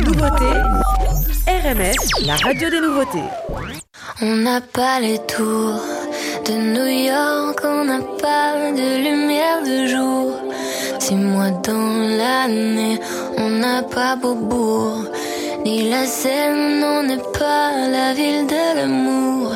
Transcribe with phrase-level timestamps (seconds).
[0.00, 0.50] Nouveauté,
[1.46, 3.28] RMS, la radio des nouveautés.
[4.22, 5.80] On n'a pas les tours
[6.46, 10.40] de New York, on n'a pas de lumière de jour.
[10.98, 12.98] Six mois dans l'année,
[13.38, 15.04] on n'a pas Beaubourg.
[15.64, 19.52] Ni la Seine, on n'est pas la ville de l'amour.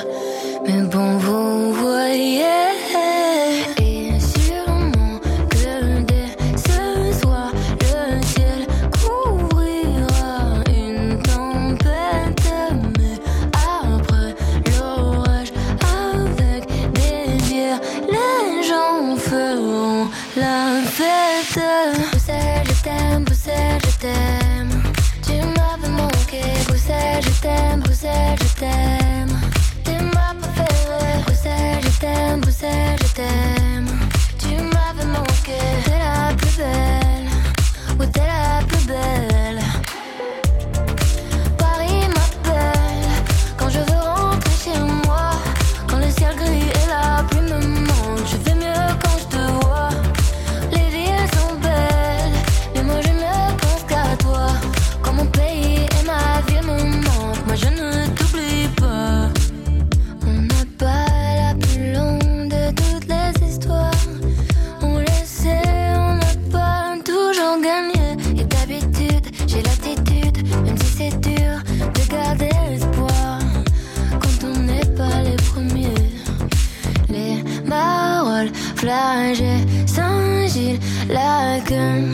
[81.08, 82.07] La gueule,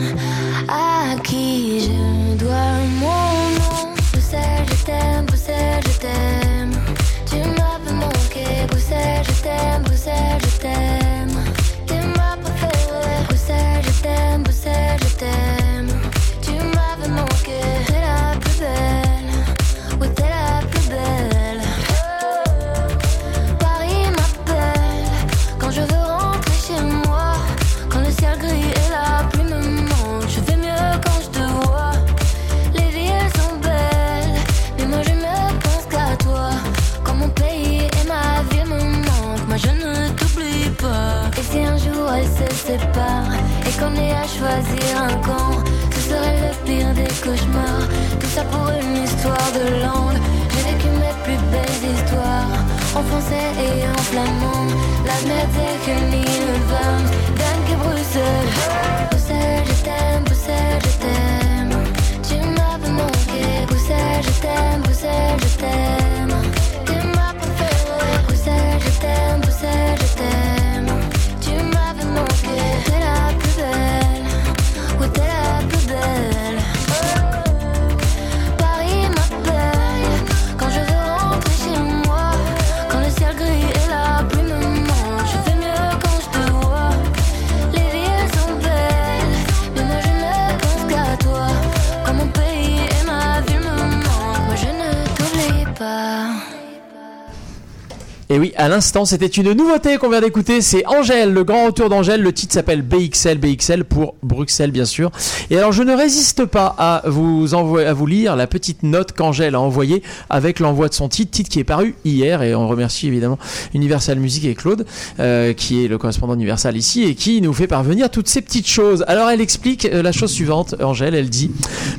[98.75, 100.59] l'instant, c'était une nouveauté qu'on vient d'écouter.
[100.59, 102.21] C'est Angèle, le grand retour d'Angèle.
[102.21, 105.11] Le titre s'appelle BXL, BXL pour Bruxelles, bien sûr.
[105.49, 109.55] Et alors, je ne résiste pas à vous à vous lire la petite note qu'Angèle
[109.55, 112.43] a envoyée avec l'envoi de son titre, titre qui est paru hier.
[112.43, 113.39] Et on remercie évidemment
[113.73, 114.85] Universal Music et Claude,
[115.21, 118.67] euh, qui est le correspondant Universal ici et qui nous fait parvenir toutes ces petites
[118.67, 119.05] choses.
[119.07, 120.75] Alors, elle explique euh, la chose suivante.
[120.83, 121.49] Angèle, elle dit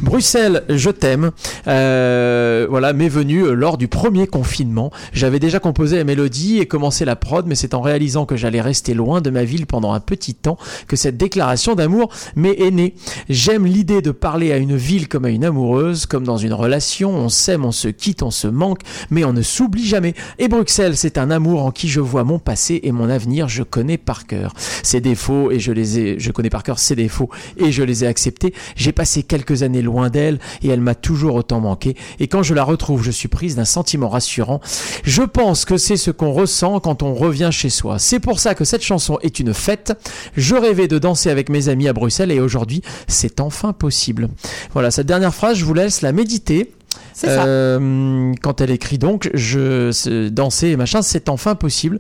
[0.03, 1.31] Bruxelles, je t'aime.
[1.69, 4.91] Euh, voilà, m'est venue lors du premier confinement.
[5.15, 8.61] J'avais déjà composé la mélodie et commencé la prod, mais c'est en réalisant que j'allais
[8.61, 12.95] rester loin de ma ville pendant un petit temps que cette déclaration d'amour m'est née.
[13.29, 17.11] J'aime l'idée de parler à une ville comme à une amoureuse, comme dans une relation,
[17.11, 20.15] on s'aime, on se quitte, on se manque, mais on ne s'oublie jamais.
[20.39, 23.63] Et Bruxelles, c'est un amour en qui je vois mon passé et mon avenir, je
[23.63, 24.53] connais par cœur.
[24.83, 28.05] Ses défauts et je les ai, je connais par cœur ses défauts et je les
[28.05, 28.55] ai acceptés.
[28.77, 31.97] J'ai passé quelques années loin d'elle et elle m'a toujours autant manqué.
[32.19, 34.61] Et quand je la retrouve, je suis prise d'un sentiment rassurant.
[35.05, 37.99] Je pense que c'est ce qu'on ressent quand on revient chez soi.
[37.99, 39.93] C'est pour ça que cette chanson est une fête.
[40.37, 44.29] Je rêvais de danser avec mes amis à Bruxelles et aujourd'hui, c'est enfin possible.
[44.73, 46.73] Voilà, cette dernière phrase, je vous laisse la méditer.
[47.13, 47.47] Ça.
[47.47, 51.99] Euh, quand elle écrit donc, je danser et machin, c'est enfin possible.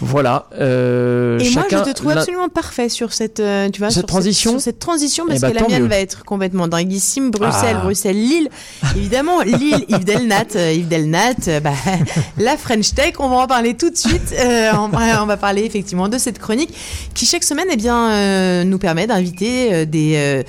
[0.00, 0.46] Voilà.
[0.58, 4.06] euh, Et moi, je te trouve absolument parfait sur cette, euh, tu vois, Cette sur
[4.06, 5.88] transition sur cette transition, parce Eh bah, que la mienne mieux.
[5.88, 7.30] va être complètement dinguissime.
[7.30, 7.84] Bruxelles, Ah.
[7.84, 8.48] Bruxelles, Lille.
[8.96, 11.72] Évidemment, Lille, Yves Delnat, euh, Yves Delnat, euh, bah,
[12.38, 13.14] la French Tech.
[13.18, 14.34] On va en parler tout de suite.
[14.74, 16.74] On, va, on va parler effectivement de cette chronique
[17.14, 20.44] qui chaque semaine, eh bien, nous permet d'inviter des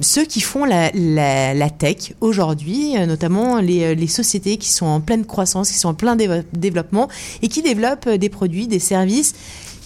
[0.00, 5.00] ceux qui font la, la, la tech aujourd'hui, notamment les, les sociétés qui sont en
[5.00, 6.16] pleine croissance, qui sont en plein
[6.52, 7.08] développement
[7.42, 9.34] et qui développent des produits, des services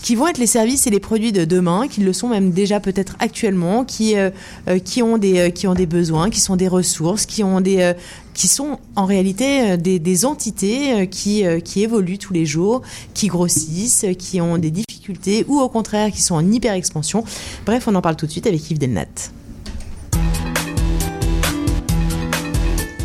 [0.03, 2.81] qui vont être les services et les produits de demain, qui le sont même déjà
[2.81, 4.31] peut-être actuellement, qui euh,
[4.69, 7.61] euh, qui ont des euh, qui ont des besoins, qui sont des ressources, qui ont
[7.61, 7.95] des
[8.35, 12.83] qui sont en réalité des, des entités qui qui évoluent tous les jours,
[13.15, 17.25] qui grossissent, qui ont des difficultés ou au contraire qui sont en hyper expansion.
[17.65, 19.07] Bref, on en parle tout de suite avec Yves Delnat.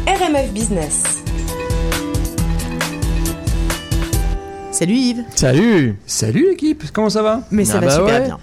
[0.07, 1.26] RMF Business.
[4.77, 5.23] Salut Yves.
[5.35, 5.95] Salut.
[6.05, 7.41] Salut l'équipe, comment ça va?
[7.51, 8.25] Mais ça Ah va bah super ouais.
[8.25, 8.37] bien.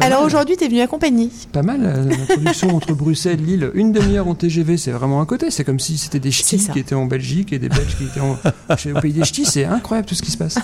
[0.00, 1.30] Alors aujourd'hui, t'es venu accompagner.
[1.52, 5.20] Pas mal, euh, la production entre Bruxelles et Lille, une demi-heure en TGV, c'est vraiment
[5.20, 5.50] à côté.
[5.50, 8.20] C'est comme si c'était des ch'tis qui étaient en Belgique et des Belges qui étaient
[8.20, 8.36] en-
[8.76, 9.44] chez- au pays des ch'tis.
[9.46, 10.58] C'est incroyable tout ce qui se passe.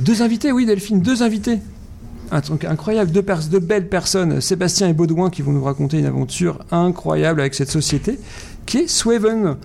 [0.00, 1.58] Deux invités, oui Delphine, deux invités.
[2.30, 5.98] Un truc incroyable, deux, pers- deux belles personnes, Sébastien et Baudouin, qui vont nous raconter
[5.98, 8.18] une aventure incroyable avec cette société
[8.66, 9.56] qui est Swaven.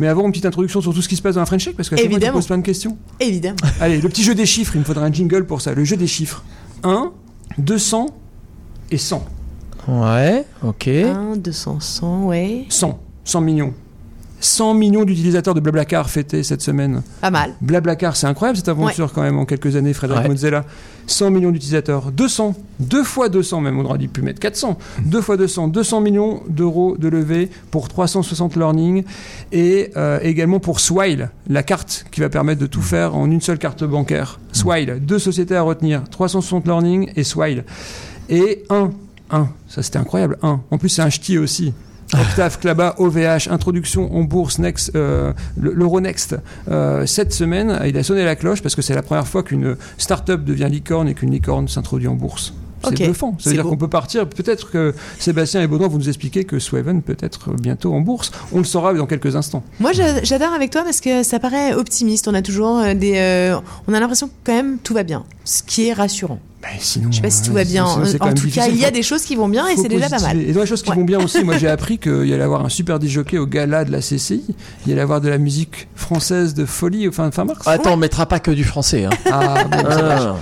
[0.00, 1.74] Mais avant, une petite introduction sur tout ce qui se passe dans la French Tech,
[1.76, 2.96] parce que chaque fois, tu poses plein de questions.
[3.20, 3.58] Évidemment.
[3.80, 5.74] Allez, le petit jeu des chiffres, il me faudra un jingle pour ça.
[5.74, 6.42] Le jeu des chiffres.
[6.84, 7.12] 1,
[7.58, 8.06] 200
[8.90, 9.22] et 100.
[9.88, 10.46] Ouais.
[10.62, 10.88] Ok.
[10.88, 12.64] 1, 200, 100, ouais.
[12.70, 12.98] 100.
[13.24, 13.74] 100 millions.
[14.40, 17.02] 100 millions d'utilisateurs de Blablacar fêtés cette semaine.
[17.20, 17.52] Pas mal.
[17.60, 20.28] Blablacar, c'est incroyable cette aventure quand même en quelques années, Frédéric Ouais.
[20.30, 20.64] Mozzella.
[21.06, 22.10] 100 millions d'utilisateurs.
[22.12, 22.54] 200.
[22.78, 24.78] 2 fois 200 même, on aurait dû plus mettre 400.
[25.04, 25.68] 2 fois 200.
[25.68, 29.04] 200 millions d'euros de levée pour 360 learning
[29.52, 33.40] et euh, également pour Swile, la carte qui va permettre de tout faire en une
[33.40, 34.40] seule carte bancaire.
[34.52, 37.64] Swile, deux sociétés à retenir, 360 learning et Swile.
[38.28, 38.90] Et 1,
[39.30, 40.60] 1, ça c'était incroyable, 1.
[40.70, 41.72] En plus c'est un ch'ti aussi.
[42.14, 46.36] Octave, Klaba, OVH, introduction en bourse, Next, euh, le- l'Euronext.
[46.70, 49.76] Euh, cette semaine, il a sonné la cloche parce que c'est la première fois qu'une
[49.98, 52.52] start-up devient licorne et qu'une licorne s'introduit en bourse.
[52.82, 53.36] C'est Ok, bluffant.
[53.38, 54.26] Ça veut dire qu'on peut partir.
[54.26, 58.30] Peut-être que Sébastien et Baudouin vont nous expliquer que Swaven peut être bientôt en bourse.
[58.52, 59.62] On le saura dans quelques instants.
[59.80, 62.26] Moi, j'a- j'adore avec toi parce que ça paraît optimiste.
[62.26, 63.16] On a toujours euh, des.
[63.16, 66.40] euh, on a l'impression que quand même tout va bien, ce qui est rassurant.
[66.62, 67.86] Mais sinon, Je sais pas si tout va bien.
[67.86, 70.08] sinon, En tout cas, il y a des choses qui vont bien et c'est déjà
[70.10, 70.40] pas mal.
[70.42, 70.96] Et dans les choses qui Ouais.
[70.96, 73.84] vont bien aussi, moi j'ai appris qu'il y allait avoir un super disjockey au gala
[73.86, 74.42] de la CCI.
[74.84, 77.66] Il y allait avoir de la musique française de folie au fin, fin mars.
[77.66, 79.06] Attends, on mettra pas que du français.
[79.06, 79.10] Hein.
[79.30, 79.78] Ah, bon.
[79.90, 80.36] Ah.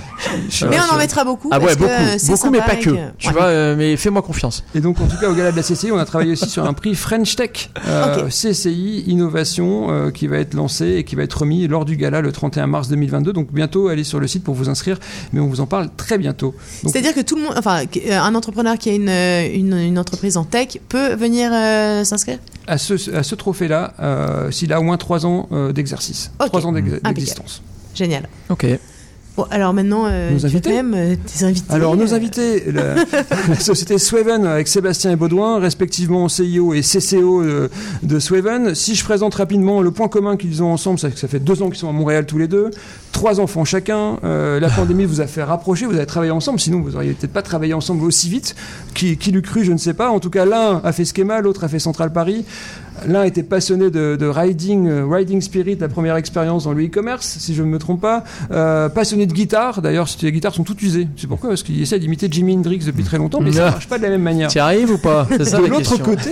[0.49, 1.49] Je- Mais on en mettra beaucoup.
[1.51, 1.91] Ah ouais, beaucoup,
[2.27, 2.89] beaucoup, mais pas que.
[3.17, 3.33] Tu ouais.
[3.33, 4.63] vois, euh, mais fais-moi confiance.
[4.75, 6.65] Et donc, en tout cas, au gala de la CCI, on a travaillé aussi sur
[6.65, 8.27] un prix French Tech, euh.
[8.29, 12.19] CCI Innovation, euh, qui va être lancé et qui va être remis lors du gala
[12.21, 13.31] le 31 mars 2022.
[13.31, 14.97] Donc, bientôt, allez sur le site pour vous inscrire,
[15.33, 16.55] mais on vous en parle très bientôt.
[16.85, 19.73] C'est-à-dire que tout le monde, enfin, que- euh, un entrepreneur qui a une, euh, une,
[19.77, 22.39] une entreprise en tech peut venir euh, s'inscrire?
[22.67, 26.47] à ce, à ce trophée-là, euh, s'il a au moins 3 ans euh, d'exercice, Ok.
[26.47, 27.61] 3 ans d'existence.
[27.95, 28.29] Génial.
[28.49, 28.65] Ok.
[29.39, 31.73] Bon, alors maintenant, euh, Nos invités même euh, tes invités.
[31.73, 32.95] Alors, nos euh, invités, la,
[33.47, 37.69] la société Swaven avec Sébastien et Baudouin, respectivement CIO et CCO de,
[38.03, 38.75] de Swaven.
[38.75, 41.63] Si je présente rapidement le point commun qu'ils ont ensemble, c'est que ça fait deux
[41.63, 42.69] ans qu'ils sont à Montréal tous les deux,
[43.13, 44.17] trois enfants chacun.
[44.25, 47.31] Euh, la pandémie vous a fait rapprocher, vous avez travaillé ensemble, sinon vous auriez peut-être
[47.31, 48.57] pas travaillé ensemble aussi vite.
[48.93, 50.09] Qui, qui l'eût cru, je ne sais pas.
[50.09, 52.43] En tout cas, l'un a fait Schema, l'autre a fait Central Paris.
[53.07, 57.37] L'un était passionné de, de riding, euh, riding spirit, la première expérience dans le e-commerce,
[57.39, 58.23] si je ne me trompe pas.
[58.51, 61.07] Euh, passionné de guitare, d'ailleurs, les guitares sont toutes usées.
[61.17, 63.87] C'est pourquoi Parce qu'il essaie d'imiter Jimi Hendrix depuis très longtemps, mais ça ne marche
[63.87, 64.49] pas de la même manière.
[64.49, 65.27] Tu arrives ou pas?
[65.29, 66.31] C'est ça de la l'autre côté,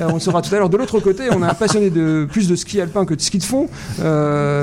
[0.00, 2.26] euh, on le saura tout à l'heure, de l'autre côté, on a un passionné de
[2.30, 3.68] plus de ski alpin que de ski de fond,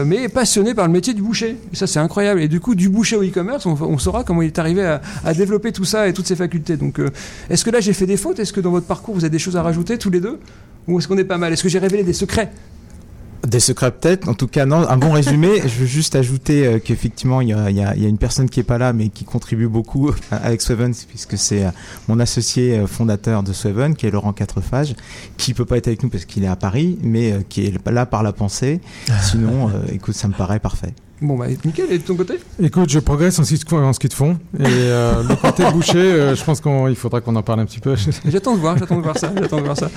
[0.05, 1.57] mais passionné par le métier du boucher.
[1.71, 2.41] Et ça, c'est incroyable.
[2.41, 5.01] Et du coup, du boucher au e-commerce, on, on saura comment il est arrivé à,
[5.25, 6.77] à développer tout ça et toutes ses facultés.
[6.77, 6.99] Donc,
[7.49, 8.39] est-ce que là, j'ai fait des fautes?
[8.39, 10.39] Est-ce que dans votre parcours, vous avez des choses à rajouter tous les deux?
[10.87, 11.53] Ou est-ce qu'on est pas mal?
[11.53, 12.51] Est-ce que j'ai révélé des secrets?
[13.45, 15.49] Des secrets peut-être, en tout cas non, un bon résumé.
[15.63, 18.07] Je veux juste ajouter euh, qu'effectivement il y a, il y a- il y a
[18.09, 21.69] une personne qui est pas là mais qui contribue beaucoup avec Swaven puisque c'est euh,
[22.07, 24.95] mon associé euh, fondateur de Swaven qui est Laurent Quatrefage
[25.37, 27.85] qui peut pas être avec nous parce qu'il est à Paris mais euh, qui est
[27.91, 28.79] là par la pensée.
[29.21, 30.93] Sinon euh, écoute ça me paraît parfait.
[31.23, 31.85] Bon, bah, nickel.
[31.89, 32.33] Et de ton côté?
[32.61, 34.37] Écoute, je progresse en ski de, en ski de fond.
[34.59, 37.79] Et euh, le côté boucher, euh, je pense qu'il faudra qu'on en parle un petit
[37.79, 37.95] peu.
[38.25, 39.89] J'attends de voir, j'attends de voir ça, j'attends de voir ça.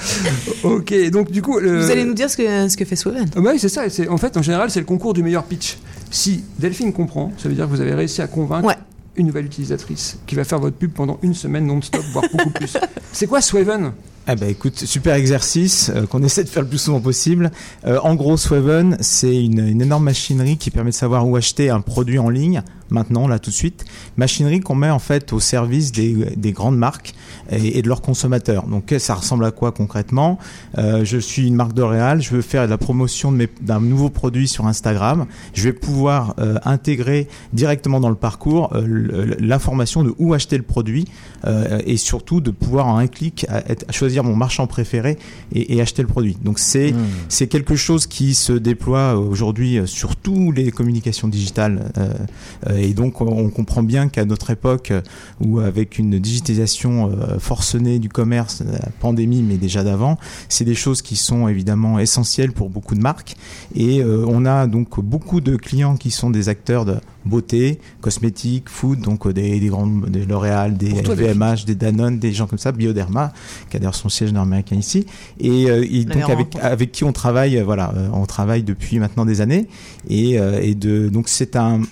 [0.62, 1.58] Ok, donc du coup...
[1.58, 3.26] le- Vous allez nous dire ce que, ce que fait Swaven.
[3.36, 3.90] Ah bah oui, c'est ça.
[3.90, 5.78] C'est, en fait, en général, c'est le concours du meilleur pitch.
[6.10, 8.76] Si Delphine comprend, ça veut dire que vous avez réussi à convaincre Ouais.
[9.16, 12.76] une nouvelle utilisatrice qui va faire votre pub pendant une semaine non-stop, voire beaucoup plus.
[13.12, 13.92] C'est quoi Swaven?
[14.28, 17.52] Ah bah écoute, super exercice euh, qu'on essaie de faire le plus souvent possible.
[17.86, 21.70] Euh, en gros, Swaven, c'est une, une énorme machinerie qui permet de savoir où acheter
[21.70, 23.84] un produit en ligne, maintenant, là, tout de suite.
[24.16, 27.14] Machinerie qu'on met en fait au service des, des grandes marques
[27.52, 28.66] et, et de leurs consommateurs.
[28.66, 30.38] Donc ça ressemble à quoi concrètement?
[30.76, 34.10] Euh, Je suis une marque de L'Oréal, je veux faire de la promotion d'un nouveau
[34.10, 35.26] produit sur Instagram.
[35.54, 40.64] Je vais pouvoir euh, intégrer directement dans le parcours euh, l'information de où acheter le
[40.64, 41.04] produit
[41.44, 45.16] euh, et surtout de pouvoir en un clic à, être- à choisir mon marchand préféré
[45.52, 46.36] et, et acheter le produit.
[46.44, 47.04] Donc c'est Hmm.
[47.28, 52.76] c'est quelque chose qui se déploie euh, aujourd'hui euh, sur toutes les communications digitales euh,
[52.76, 54.92] et donc on- comprend bien qu'à notre époque
[55.40, 60.18] où avec une digitalisation forcenée du commerce, la pandémie mais déjà d'avant,
[60.48, 63.36] c'est des choses qui sont évidemment essentielles pour beaucoup de marques
[63.74, 68.68] et euh, on a donc beaucoup de clients qui sont des acteurs de beauté, cosmétiques,
[68.68, 72.70] food, donc des, des grandes, des L'Oréal, des LVMH, des Danone, des gens comme ça,
[72.72, 73.32] Bioderma,
[73.68, 75.06] qui a d'ailleurs son siège nord-américain ici,
[75.40, 76.22] et, euh, et donc
[76.60, 79.66] avec, qui on travaille, euh, voilà, euh, on travaille depuis maintenant des années,
[80.08, 81.82] et, et de, donc c'est un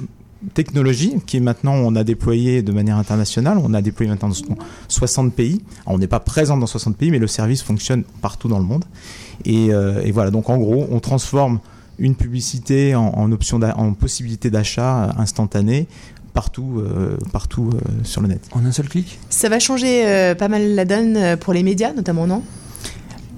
[0.53, 4.57] technologie qui maintenant on a déployé de manière internationale, on a déployé maintenant dans
[4.89, 5.63] 60 pays.
[5.87, 8.65] Alors, on n'est pas présent dans 60 pays, mais le service fonctionne partout dans le
[8.65, 8.85] monde.
[9.45, 11.61] Et, euh, et voilà, donc en gros, on transforme
[11.99, 15.87] une publicité en, en option, en possibilité d'achat instantanée
[16.35, 18.47] partout, euh, partout euh, sur le net.
[18.53, 19.19] En un seul clic?
[19.31, 22.43] Ça va changer euh, pas mal la donne pour les médias, notamment, non?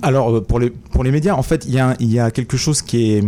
[0.02, 2.56] Alors pour les pour les médias, en fait, il y a il y a quelque
[2.56, 3.24] chose qui est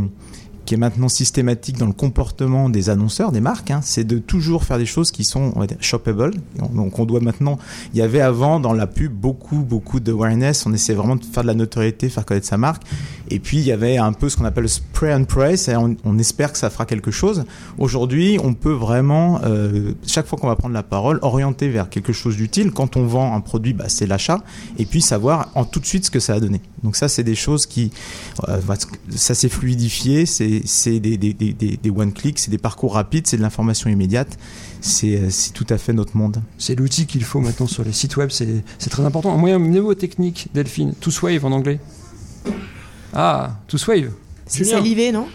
[0.68, 4.64] qui est maintenant systématique dans le comportement des annonceurs, des marques, hein, c'est de toujours
[4.64, 6.32] faire des choses qui sont on va dire, shoppable.
[6.74, 7.58] Donc on doit maintenant,
[7.94, 11.24] il y avait avant dans la pub beaucoup beaucoup de awareness, on essayait vraiment de
[11.24, 12.82] faire de la notoriété, faire connaître sa marque.
[13.30, 15.56] Et puis il y avait un peu ce qu'on appelle le spray and pray,
[16.04, 17.44] on, espère que ça fera quelque chose.
[17.78, 22.12] Aujourd'hui, on peut vraiment, euh, chaque fois qu'on va prendre la parole, orienter vers quelque
[22.12, 22.72] chose d'utile.
[22.72, 24.42] Quand on vend un produit, bah, c'est l'achat,
[24.78, 26.60] et puis savoir tout de suite ce que ça a donné.
[26.82, 27.90] Donc ça, c'est des choses qui,
[28.48, 28.60] euh,
[29.10, 34.38] ça s'est fluidifié, c'est des, one-click, c'est des parcours rapides, c'est de l'information immédiate.
[34.80, 36.40] C'est euh, c'est tout à fait notre monde.
[36.56, 39.32] C'est l'outil qu'il faut maintenant sur les sites web, c'est très important.
[39.32, 41.80] Un moyen mnémotechnique, Delphine, to swave en anglais.
[43.14, 44.12] Ah, to swave.
[44.46, 45.28] C'est salivé, non?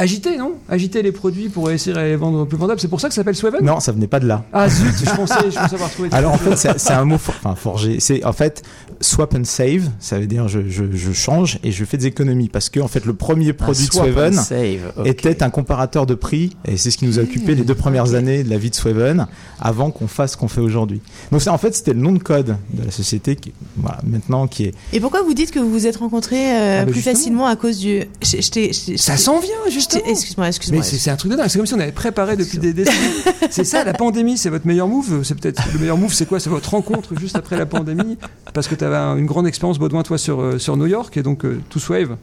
[0.00, 0.54] Agiter, non?
[0.68, 2.80] Agiter les produits pour essayer de les vendre plus vendables.
[2.80, 4.44] C'est pour ça que ça s'appelle Swaven Non, ça venait pas de là.
[4.52, 6.08] Ah zut, je pensais, je pensais avoir trouvé.
[6.12, 7.98] Alors en fait, c'est un mot for- enfin, forgé.
[8.00, 8.62] C'est en fait
[9.00, 9.90] swap and save.
[9.98, 12.88] Ça veut dire je, je, je change et je fais des économies parce que en
[12.88, 15.06] fait le premier produit de ok.
[15.06, 18.14] était un comparateur de prix et c'est ce qui nous a occupé les deux premières
[18.14, 19.26] années de la vie de Swaven
[19.60, 21.00] avant qu'on fasse ce qu'on fait aujourd'hui.
[21.32, 24.46] Donc ça en fait c'était le nom de code de la société qui voilà maintenant
[24.46, 26.94] qui est Et pourquoi vous dites que vous vous êtes rencontrés euh, Ah, bah, plus
[27.00, 27.14] justement.
[27.16, 28.04] facilement à cause du.
[28.22, 29.87] Je, Ça s'en vient, justement.
[29.88, 30.82] T'ai- Excuse-moi, Mais excuse-moi.
[30.82, 31.48] c'est un truc de dingue.
[31.48, 32.96] C'est comme si on avait préparé depuis des décennies.
[33.50, 35.22] c'est ça, la pandémie, c'est votre meilleur move?
[35.24, 36.40] C'est peut-être le meilleur move, c'est quoi?
[36.40, 38.16] C'est votre rencontre juste après la pandémie,
[38.54, 41.22] parce que tu avais une grande expérience, Baudouin, toi, sur, euh, sur New York, et
[41.22, 42.16] donc euh, To Swave.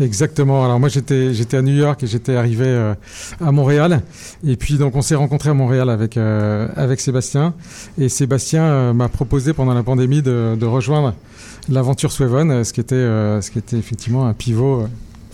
[0.00, 0.64] Exactement.
[0.66, 2.92] Alors moi j'étais j'étais à New York et j'étais arrivé euh,
[3.42, 4.02] à Montréal
[4.46, 7.54] et puis donc on s'est rencontré à Montréal avec euh, avec Sébastien
[7.96, 11.14] et Sébastien euh, m'a proposé pendant la pandémie de, de rejoindre
[11.70, 14.86] l'aventure Swaven, euh, ce qui était euh, ce qui était effectivement un pivot euh,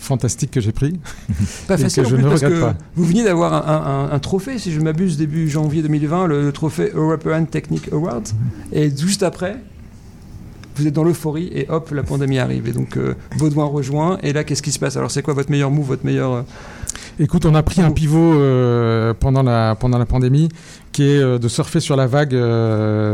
[0.05, 0.99] fantastique que j'ai pris.
[1.67, 2.75] Pas facile que je plus, ne parce regrette que pas.
[2.95, 6.51] vous veniez d'avoir un, un- un trophée, si je ne m'abuse, début janvier 2020, le
[6.51, 8.27] trophée European Technique Award.
[8.71, 9.57] Et juste après,
[10.77, 12.67] vous êtes dans l'euphorie et hop, la pandémie arrive.
[12.67, 14.17] Et donc, euh, Baudouin rejoint.
[14.23, 14.97] Et là, qu'est-ce qui se passe?
[14.97, 16.33] Alors, c'est quoi votre meilleur move, votre meilleur.
[16.33, 16.41] euh,
[17.17, 20.49] Écoute, on a pris un pivot euh, pendant la pendant la pandémie
[20.91, 22.35] qui est euh, de surfer sur la vague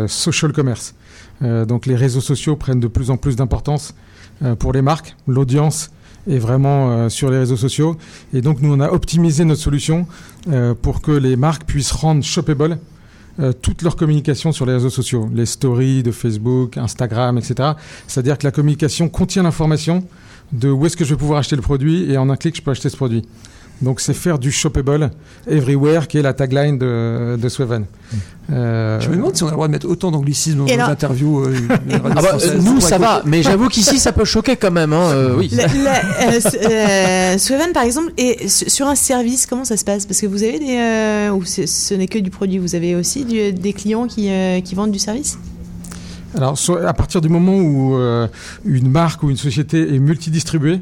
[0.07, 0.95] social commerce.
[1.41, 3.95] Donc les réseaux sociaux prennent de plus en plus d'importance
[4.59, 5.15] pour les marques.
[5.27, 5.89] L'audience
[6.29, 7.97] est vraiment euh, sur les réseaux sociaux
[8.33, 10.07] et donc nous on a optimisé notre solution
[10.49, 12.77] euh, pour que les marques puissent rendre shoppable
[13.39, 17.71] euh, toute leur communication sur les réseaux sociaux, les stories de Facebook, Instagram, etc.
[18.05, 20.05] C'est-à-dire que la communication contient l'information
[20.51, 22.61] de où est-ce que je vais pouvoir acheter le produit et en un clic je
[22.61, 23.25] peux acheter ce produit.
[23.81, 25.09] Donc c'est faire du shoppable
[25.49, 27.85] everywhere qui est la tagline de, de Swaven.
[28.51, 30.75] Euh, Je me demande si on a le droit de mettre autant d'anglicisme dans Et
[30.75, 31.45] les interviews.
[31.45, 31.55] euh,
[32.15, 34.93] Ah bah, euh, nous ça va, mais j'avoue qu'ici ça peut choquer quand même.
[34.93, 35.49] Hein, euh, oui.
[35.53, 39.77] La- la- euh, s- euh, Swaven, par exemple, et s- sur un service, comment ça
[39.77, 40.05] se passe?
[40.05, 40.77] Parce que vous avez des.
[40.77, 44.61] euh, ou ce n'est que du produit, vous avez aussi du- des clients qui, euh,
[44.61, 45.39] qui vendent du service?
[46.37, 48.27] Alors, à partir du moment où euh,
[48.63, 50.81] une marque ou une société est multidistribuée,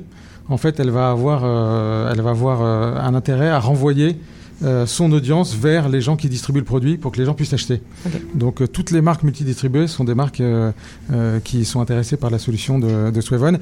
[0.50, 4.18] en fait, elle va avoir, euh, elle va avoir euh, un intérêt à renvoyer
[4.62, 7.54] euh, son audience vers les gens qui distribuent le produit pour que les gens puissent
[7.54, 7.82] acheter.
[8.06, 8.12] Ok.
[8.36, 10.72] Donc, euh, toutes les marques multidistribuées sont des marques euh,
[11.14, 13.60] euh, qui sont intéressées par la solution de, de.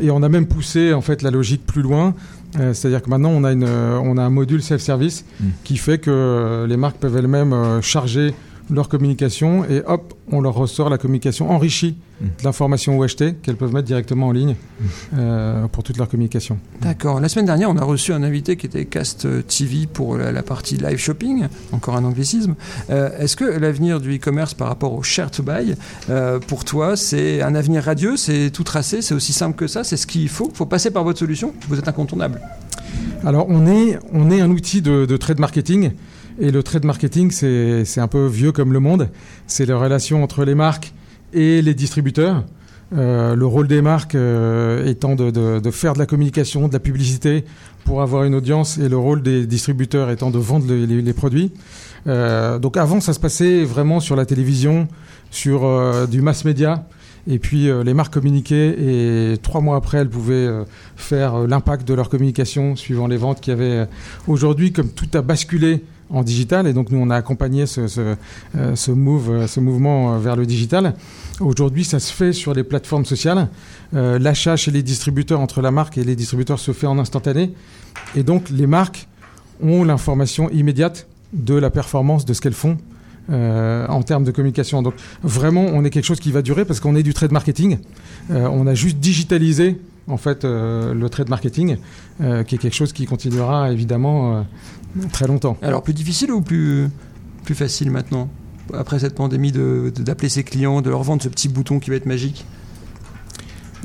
[0.00, 2.14] Et on a même poussé en fait la logique plus loin.
[2.58, 5.44] Euh, C'est-à-dire que maintenant, on a, une, on a un module self-service Mm.
[5.64, 8.32] qui fait que les marques peuvent elles-mêmes euh, charger
[8.70, 12.24] leur communication et hop, on leur ressort la communication enrichie Mm.
[12.40, 14.56] de l'information OHT qu'elles peuvent mettre directement en ligne
[15.16, 16.58] euh, pour toute leur communication.
[16.80, 17.20] D'accord.
[17.20, 20.42] La semaine dernière, on a reçu un invité qui était Cast TV pour la, la
[20.42, 22.56] partie live shopping, encore un anglicisme.
[22.90, 25.76] Euh, Est-ce que l'avenir du e-commerce par rapport au share to buy,
[26.10, 29.84] euh, pour toi, c'est un avenir radieux, c'est tout tracé, c'est aussi simple que ça,
[29.84, 32.40] c'est ce qu'il faut Il faut passer par votre solution Vous êtes incontournable.
[33.24, 35.92] Alors, on est, on est un outil de, de trade marketing.
[36.40, 39.08] Et le trade marketing, c'est un peu vieux comme le monde.
[39.46, 40.92] C'est la relation entre les marques
[41.32, 42.44] et les distributeurs.
[42.96, 46.72] Euh, le rôle des marques euh, étant de, de- de faire de la communication, de
[46.72, 47.44] la publicité
[47.84, 51.52] pour avoir une audience, et le rôle des distributeurs étant de vendre les, les- produits.
[52.06, 54.88] Euh, donc avant, ça se passait vraiment sur la télévision,
[55.30, 55.66] sur
[56.08, 56.86] du mass média.
[57.30, 60.48] Et puis les marques communiquaient et trois mois après, elles pouvaient
[60.96, 63.86] faire l'impact de leur communication suivant les ventes qu'il y avait.
[64.28, 68.00] Aujourd'hui, comme tout a basculé en digital, et donc nous on a accompagné ce, ce,
[68.00, 68.14] euh,
[68.56, 70.94] euh, ce mouvement euh, vers le digital.
[71.40, 73.48] Aujourd'hui, ça se fait sur les plateformes sociales.
[73.92, 77.52] L'achat chez les distributeurs entre la marque et les distributeurs se fait en instantané,
[78.16, 79.06] et donc les marques
[79.62, 82.76] ont l'information immédiate de la performance de ce qu'elles font
[83.30, 84.82] euh, en termes de communication.
[84.82, 87.78] Donc vraiment, on est quelque chose qui va durer parce qu'on est du trade marketing.
[88.30, 91.76] Euh, on a juste digitalisé en fait euh, le trade marketing,
[92.18, 94.46] qui est quelque chose qui continuera évidemment
[95.12, 95.56] très longtemps.
[95.62, 96.88] Alors, plus difficile ou plus,
[97.44, 98.28] plus facile maintenant
[98.74, 102.06] après cette pandémie d'appeler ses clients, de leur vendre ce petit bouton qui va être
[102.06, 102.44] magique?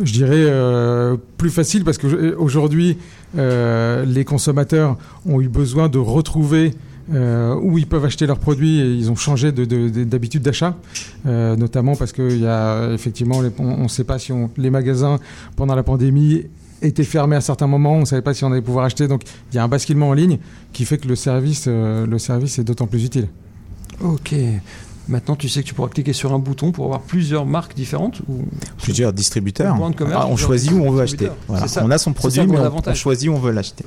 [0.02, 2.98] Je dirais euh, plus facile parce qu'aujourd'hui,
[3.38, 6.74] euh, les consommateurs ont eu besoin de retrouver
[7.14, 10.42] euh, où ils peuvent acheter leurs produits et ils ont changé de- de- de- d'habitude
[10.44, 10.76] d'achat,
[11.26, 14.70] euh, notamment parce qu'il y a effectivement, les- on ne sait pas si on- les
[14.70, 15.20] magasins
[15.56, 16.44] pendant la pandémie
[16.82, 19.24] étaient fermés à certains moments, on ne savait pas si on allait pouvoir acheter, donc
[19.52, 20.38] il y a un basculement en ligne
[20.74, 23.28] qui fait que le service, euh, le service est d'autant plus utile.
[24.02, 24.34] Ok.
[25.10, 28.22] Maintenant, tu sais que tu pourras cliquer sur un bouton pour avoir plusieurs marques différentes
[28.30, 28.44] ou...
[28.82, 29.76] Plusieurs distributeurs.
[29.76, 31.28] Commerce, Ah, on plusieurs choisit où on veut acheter.
[31.50, 31.66] Voilà.
[31.82, 32.94] On a son produit, mais on, avantage.
[32.94, 33.84] on choisit où on veut l'acheter.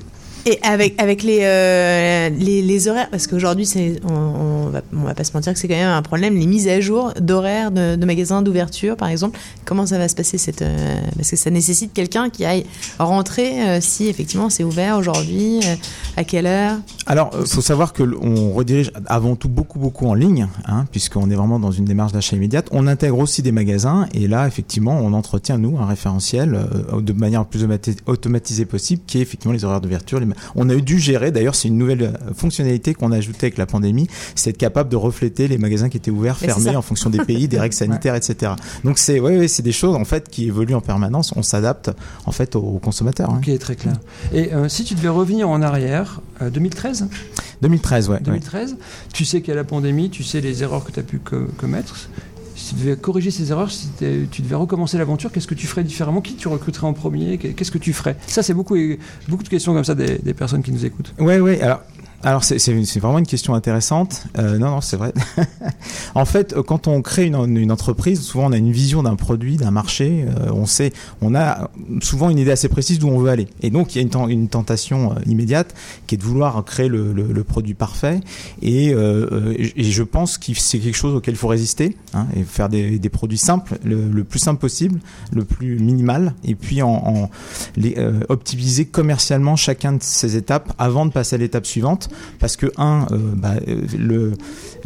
[0.48, 3.68] Et avec, avec les, euh, les, les horaires, parce qu'aujourd'hui,
[4.08, 6.80] on, on, va, pas se mentir que c'est quand même un problème, les mises à
[6.80, 9.36] jour d'horaires de, magasins d'ouverture, par exemple.
[9.64, 12.64] Comment ça va se passer cette, euh, Parce que ça nécessite quelqu'un qui aille
[13.00, 15.58] rentrer euh, si effectivement c'est ouvert aujourd'hui,
[16.16, 16.76] à quelle heure?
[17.06, 20.86] Alors, il faut savoir que l- on redirige avant tout beaucoup, beaucoup en ligne, hein,
[20.92, 22.68] puisqu'on est vraiment dans une démarche d'achat immédiate.
[22.70, 26.56] On intègre aussi des magasins, et là, effectivement, on entretient, nous, un référentiel
[26.96, 30.20] de manière plus automati- automatisée possible, qui est effectivement les horaires d'ouverture.
[30.20, 33.58] les On a dû gérer, d'ailleurs, c'est une nouvelle euh, fonctionnalité qu'on a ajoutée avec
[33.58, 36.82] la pandémie, c'est être capable de refléter les magasins qui étaient ouverts, Mais fermés, en
[36.82, 38.52] fonction des pays, des règles sanitaires, etc.
[38.84, 41.32] Donc, c'est ouais, ouais, c'est des choses, en fait, qui évoluent en permanence.
[41.36, 41.90] On s'adapte,
[42.26, 43.30] en fait, aux, aux consommateurs.
[43.30, 43.40] hein.
[43.60, 43.94] Très clair.
[44.32, 47.08] Et euh, si tu devais revenir en arrière, euh, 2013
[47.62, 48.14] 2013, ouais.
[48.16, 48.20] ouais.
[48.22, 48.76] 2013,
[49.14, 51.18] tu sais qu'il y a la pandémie, tu sais les erreurs que tu as pu
[51.18, 52.08] co- commettre.
[52.66, 55.84] Si tu devais corriger ces erreurs, si tu devais recommencer l'aventure, qu'est-ce que tu ferais
[55.84, 56.20] différemment?
[56.20, 57.38] Qui tu recruterais en premier?
[57.38, 58.16] Qu'est- Qu'est-ce que tu ferais?
[58.26, 58.76] Ça, c'est beaucoup,
[59.28, 61.14] beaucoup de questions comme ça des, personnes qui nous écoutent.
[61.20, 61.60] Ouais, ouais.
[61.60, 61.82] Alors,
[62.22, 64.24] alors c'est vraiment une question intéressante.
[64.38, 65.12] Euh, non, non, c'est vrai.
[66.14, 69.70] en fait, quand on crée une, entreprise, souvent on a une vision d'un produit, d'un
[69.70, 70.24] marché.
[70.26, 73.48] euh, on sait, on a souvent une idée assez précise d'où on veut aller.
[73.62, 75.74] Et donc, il y a une, ten- une tentation euh, immédiate
[76.06, 78.20] qui est de vouloir créer le, produit parfait.
[78.62, 82.98] Et, je pense que c'est quelque chose auquel il faut résister hein, et faire des,
[83.08, 85.00] produits simples, le, plus simple possible,
[85.32, 87.30] le plus minimal, et puis en,
[88.28, 92.05] optimiser commercialement chacun de ces étapes avant de passer à l'étape suivante
[92.38, 94.32] parce que un euh, bah, euh, le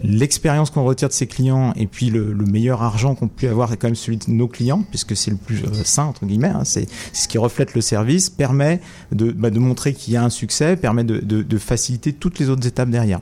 [0.03, 3.73] l'expérience qu'on retire de ses clients et puis le, le meilleur argent qu'on peut avoir
[3.73, 6.49] est quand même celui de nos clients puisque c'est le plus euh, sain entre guillemets
[6.49, 8.81] hein, c'est ce qui reflète le service permet
[9.13, 12.39] de, bah, de montrer qu'il y a un succès permet de, de, de faciliter toutes
[12.39, 13.19] les autres étapes derrière.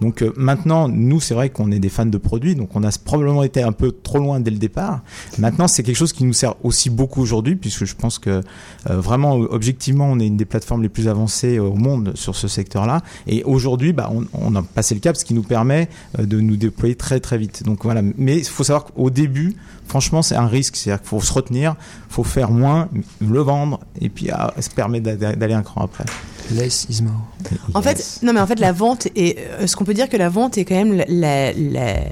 [0.00, 2.90] Donc euh, maintenant nous c'est vrai qu'on est des fans de produits donc on a
[3.04, 5.02] probablement été un peu trop loin dès le départ.
[5.38, 8.42] Maintenant c'est quelque chose qui nous sert aussi beaucoup aujourd'hui puisque je pense que
[8.88, 12.36] euh, vraiment, objectivement, on est une des plateformes les plus avancées euh, au monde sur
[12.36, 13.02] ce secteur-là.
[13.26, 16.40] Et aujourd'hui, bah, on, on a passé le cap, ce qui nous permet euh, de
[16.40, 17.62] nous déployer très très vite.
[17.64, 18.02] Donc voilà.
[18.16, 19.56] Mais il faut savoir qu'au début,
[19.88, 20.76] franchement, c'est un risque.
[20.76, 21.74] C'est-à-dire qu'il faut se retenir,
[22.08, 22.88] faut faire moins,
[23.20, 26.04] le vendre, et puis ah, ça permet d'a- d'aller un cran après.
[26.54, 27.12] Less is more.
[27.74, 28.18] En Yes.
[28.20, 30.30] fait, non mais en fait la vente est, euh, ce qu'on peut dire que la
[30.30, 32.04] vente est quand même la, la- la-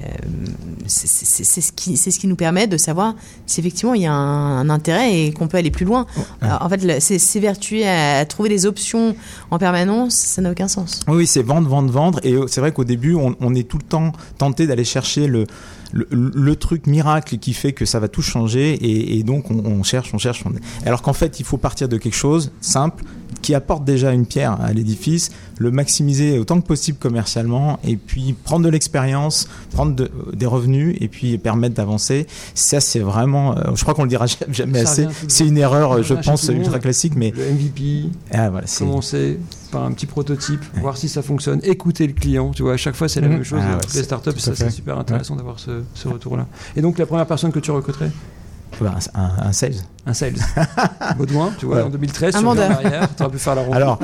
[0.88, 3.14] c'est ce qui c'est ce qui nous permet de savoir
[3.46, 6.06] si effectivement il y a un, un intérêt et qu'on peut aller plus loin.
[6.40, 9.16] Alors, en fait, s'évertuer à, trouver des options
[9.50, 11.00] en permanence, ça n'a aucun sens.
[11.08, 12.20] Oui, c'est vendre, vendre, vendre.
[12.22, 15.26] Et euh, c'est vrai qu'au début, on, on est tout le temps tenté d'aller chercher
[15.26, 15.46] le,
[15.92, 19.83] le, truc miracle qui fait que ça va tout changer et, et donc on, on
[19.83, 20.42] cherche, on cherche.
[20.46, 20.53] on-
[20.87, 23.05] Alors qu'en fait, il faut partir de quelque chose simple
[23.42, 28.34] qui apporte déjà une pierre à l'édifice, le maximiser autant que possible commercialement et puis
[28.44, 32.26] prendre de l'expérience, prendre de- des revenus et puis permettre d'avancer.
[32.54, 35.08] Ça, c'est vraiment, euh, je crois qu'on le dira jamais- Ça assez.
[35.28, 39.38] C'est une erreur, je pense, ultra classique, mais Le MVP, ah, voilà, commencer
[39.70, 42.50] par un petit prototype, voir si ça fonctionne, écouter le client.
[42.52, 43.34] Tu vois, à chaque fois, c'est la Mhm.
[43.34, 43.58] même chose.
[43.62, 46.46] Ah ouais, Avec les startups, ça, c'est super intéressant d'avoir ce, ce retour-là.
[46.76, 48.10] Et donc, la première personne que tu recruterais?
[48.83, 49.74] Un, un- un sales.
[50.07, 50.35] Un sales.
[51.18, 51.83] Baudouin, tu vois, Ouais.
[51.83, 53.76] en 2013, Un tu arrière, aurais pu faire la rencontre.
[53.76, 53.98] Alors,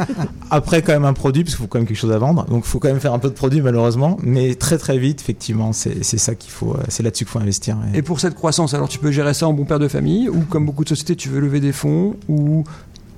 [0.50, 2.44] après, quand même un produit, parce qu'il faut quand même quelque chose à vendre.
[2.46, 4.16] Donc, il faut quand même faire un peu de produit, malheureusement.
[4.22, 7.38] Mais très, très vite, effectivement, c'est c'est ça qu'il faut, euh, c'est là-dessus qu'il faut
[7.38, 7.76] investir.
[7.94, 10.28] Et- Et pour cette croissance, alors tu peux gérer ça en bon père de famille,
[10.28, 12.64] ou comme beaucoup de sociétés, tu veux lever des fonds, ou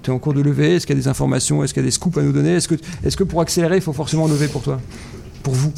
[0.02, 1.86] tu es en cours de lever, est-ce qu'il y a des informations, est-ce qu'il y
[1.86, 2.54] a des scoops à nous donner?
[2.56, 4.78] Est-ce que, est que pour accélérer, il faut forcément lever pour toi?
[5.42, 5.72] Pour vous?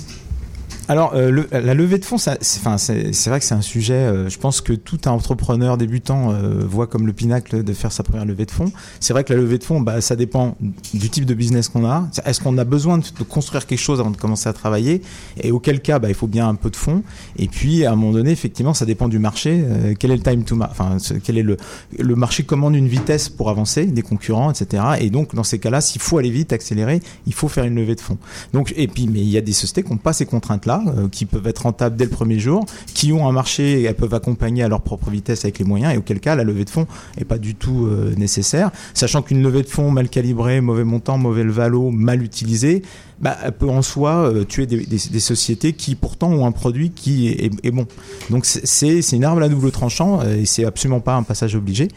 [0.88, 4.38] Alors, euh, le- la levée de fonds, c'est vrai que c'est un sujet, euh, je
[4.38, 8.24] pense que tout un entrepreneur débutant euh, voit comme le pinacle de faire sa première
[8.24, 8.70] levée de fonds.
[9.00, 10.56] C'est vrai que la levée de fonds, bah, ça dépend
[10.94, 12.08] du type de business qu'on a.
[12.24, 15.02] Est-ce qu'on a besoin de, construire quelque chose avant de commencer à travailler?
[15.40, 17.02] Et auquel cas, bah, il faut bien un peu de fonds.
[17.36, 19.64] Et puis, à un moment donné, effectivement, ça dépend du marché.
[19.68, 21.56] Euh, quel est le time to Enfin, quel est le,
[21.98, 24.84] le marché commande une vitesse pour avancer, des concurrents, etc.
[25.00, 27.96] Et donc, dans ces cas-là, s'il faut aller vite, accélérer, il faut faire une levée
[27.96, 28.18] de fonds.
[28.52, 31.08] Donc, et puis, mais il y a des sociétés qui n'ont pas ces contraintes-là, euh,
[31.08, 34.14] qui peuvent être rentables dès le premier jour, qui ont un marché et elles peuvent
[34.14, 36.86] accompagner à leur propre vitesse avec les moyens, et auquel cas la levée de fonds
[37.18, 38.70] est pas du tout euh, nécessaire.
[38.94, 42.82] Sachant qu'une levée de fonds mal calibrée, mauvais montant, mauvais valo, mal utilisée,
[43.18, 47.70] bah, peut en soi euh, tuer des, sociétés qui pourtant ont un produit qui est,
[47.70, 47.86] bon.
[48.30, 51.88] Donc c'est- une arme à double tranchant euh, et c'est absolument pas un passage obligé.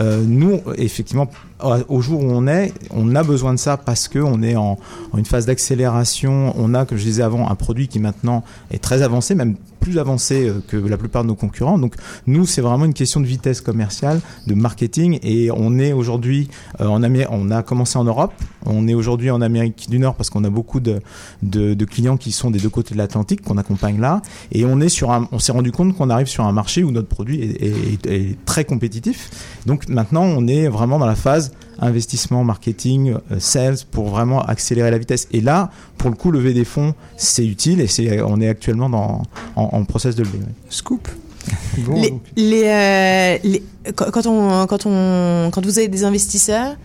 [0.00, 1.28] Euh, nous, effectivement,
[1.88, 4.78] au jour où on est, on a besoin de ça parce que on est en,
[5.12, 6.54] en une phase d'accélération.
[6.56, 9.98] On a, comme je disais avant, un produit qui maintenant est très avancé, même plus
[9.98, 11.78] avancé euh, que la plupart de nos concurrents.
[11.78, 16.48] Donc nous, c'est vraiment une question de vitesse commerciale, de marketing, et on est aujourd'hui
[16.80, 17.28] euh, en Amérique.
[17.30, 18.32] On a commencé en Europe,
[18.64, 21.00] on est aujourd'hui en Amérique du Nord parce qu'on a beaucoup de,
[21.84, 25.10] clients qui sont des deux côtés de l'Atlantique qu'on accompagne là, et on est sur
[25.10, 25.28] un.
[25.32, 29.30] On s'est rendu compte qu'on arrive sur un marché où notre produit est très compétitif.
[29.66, 34.90] Donc maintenant, on est vraiment dans la phase investissement, marketing, euh, sales pour vraiment accélérer
[34.90, 35.28] la vitesse.
[35.32, 38.88] Et là, pour le coup, lever des fonds, c'est utile et c'est, on est actuellement
[38.90, 39.22] dans,
[39.56, 40.38] en, en process de lever.
[40.38, 40.52] ouais.
[40.68, 41.08] Scoop
[41.86, 43.62] Bon, Les, donc, les, euh, les-
[43.96, 46.76] quand on, quand, on, quand vous avez des investisseurs,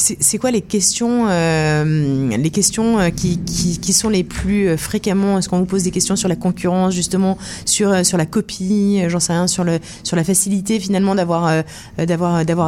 [0.00, 5.38] c'est quoi les questions, euh, les questions euh, qui, qui, sont les plus euh, fréquemment
[5.38, 7.36] Est-ce qu'on vous pose des questions sur la concurrence, justement,
[7.66, 11.62] sur, sur la copie, j'en sais rien, sur, le, sur la facilité finalement d'avoir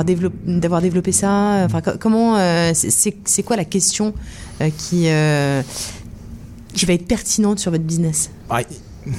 [0.05, 1.62] développé, ça?
[1.64, 2.37] Enfin, co- comment
[2.75, 4.12] c'est- quoi la question
[4.79, 5.09] qui
[6.75, 8.31] qui va être pertinente sur votre business?
[8.49, 8.61] Ah,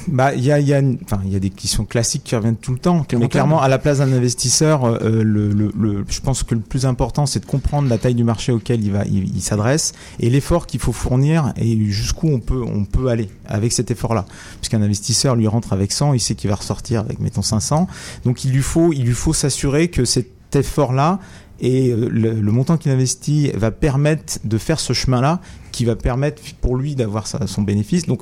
[0.07, 3.05] Bah, il y a, y, y des questions classiques qui reviennent tout le temps.
[3.19, 6.61] Mais clairement, à la place d'un investisseur, euh, le, le, le- je pense que le
[6.61, 9.91] plus important, c'est de comprendre la taille du marché auquel il va, il, il s'adresse
[10.19, 14.25] et l'effort qu'il faut fournir et jusqu'où on peut, on peut aller avec cet effort-là.
[14.59, 17.87] Puisqu'un investisseur lui rentre avec 100, il sait qu'il va ressortir avec mettons 500.
[18.25, 21.19] Donc il lui faut, il lui faut s'assurer que cet effort-là
[21.59, 25.39] et euh, le, le montant qu'il investit va permettre de faire ce chemin-là
[25.71, 28.05] qui va permettre pour lui d'avoir son bénéfice.
[28.05, 28.21] Donc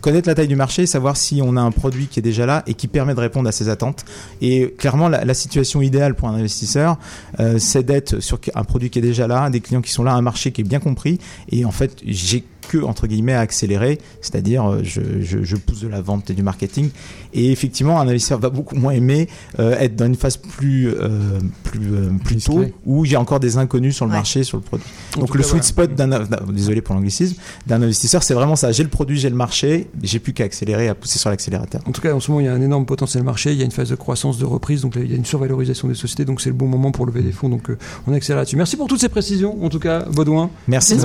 [0.00, 2.62] connaître la taille du marché, savoir si on a un produit qui est déjà là
[2.66, 4.04] et qui permet de répondre à ses attentes.
[4.40, 6.98] Et clairement, la, situation idéale pour un investisseur,
[7.38, 10.12] euh, c'est d'être sur un produit qui est déjà là, des clients qui sont là,
[10.12, 11.18] un marché qui est bien compris.
[11.50, 16.00] Et en fait, j'ai que entre guillemets à accélérer, c'est-à-dire euh, je pousse de la
[16.00, 16.90] vente et du marketing.
[17.32, 21.38] Et effectivement, un investisseur va beaucoup moins aimer euh, être dans une phase plus euh,
[21.62, 24.16] plus euh, plus tôt où j'ai encore des inconnus sur le Ouais.
[24.16, 24.86] marché, sur le produit.
[25.16, 28.56] en Donc le cas, sweet spot d'un, d'un- désolé pour l'anglicisme, d'un investisseur, c'est vraiment
[28.56, 28.72] ça.
[28.72, 31.80] J'ai le produit, j'ai le marché, j'ai plus qu'à accélérer, à pousser sur l'accélérateur.
[31.86, 33.62] En tout cas, en ce moment, il y a un énorme potentiel marché, il y
[33.62, 36.24] a une phase de croissance, de reprise, donc il y a une survalorisation des sociétés,
[36.24, 38.56] donc c'est le bon moment pour lever des fonds, donc euh, on accélère là-dessus.
[38.56, 40.50] Merci pour toutes ces précisions, en tout cas, Baudouin.
[40.66, 40.96] Merci.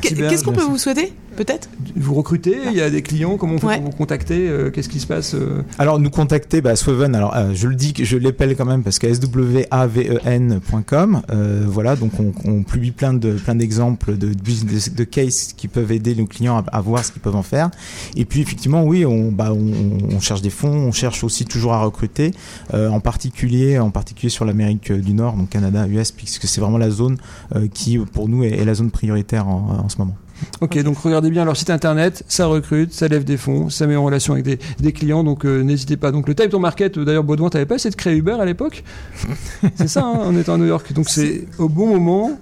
[0.00, 1.12] Qu'est-ce qu'on peut vous souhaiter?
[1.40, 3.76] Peut-être Vous recrutez, il y a des clients, comment on fait Ouais.
[3.76, 7.34] pour vous contacter euh, Qu'est-ce qui se passe euh Alors nous contacter, bah, Swaven, alors
[7.34, 12.12] euh, je le dis, que je l'épelle quand même parce que swaven.com, euh, voilà, donc
[12.20, 16.26] on, on publie plein de plein d'exemples de, business- de cases qui peuvent aider nos
[16.26, 17.70] clients à, à voir ce qu'ils peuvent en faire.
[18.16, 19.72] Et puis effectivement, oui, on, bah, on,
[20.14, 22.32] on cherche des fonds, on cherche aussi toujours à recruter,
[22.74, 26.76] euh, en particulier en particulier sur l'Amérique du Nord, donc Canada, US, puisque c'est vraiment
[26.76, 27.16] la zone
[27.56, 30.16] euh, qui pour nous est, est la zone prioritaire en, en ce moment.
[30.60, 33.96] Ok, donc regardez bien leur site internet, ça recrute, ça lève des fonds, ça met
[33.96, 36.12] en relation avec des, des clients, donc euh, n'hésitez pas.
[36.12, 38.44] Donc le Time to Market, euh, d'ailleurs Baudouin, t'avais pas essayé de créer Uber à
[38.44, 38.84] l'époque?
[39.76, 42.38] C'est ça, hein, on était à New York, donc c'est au bon moment.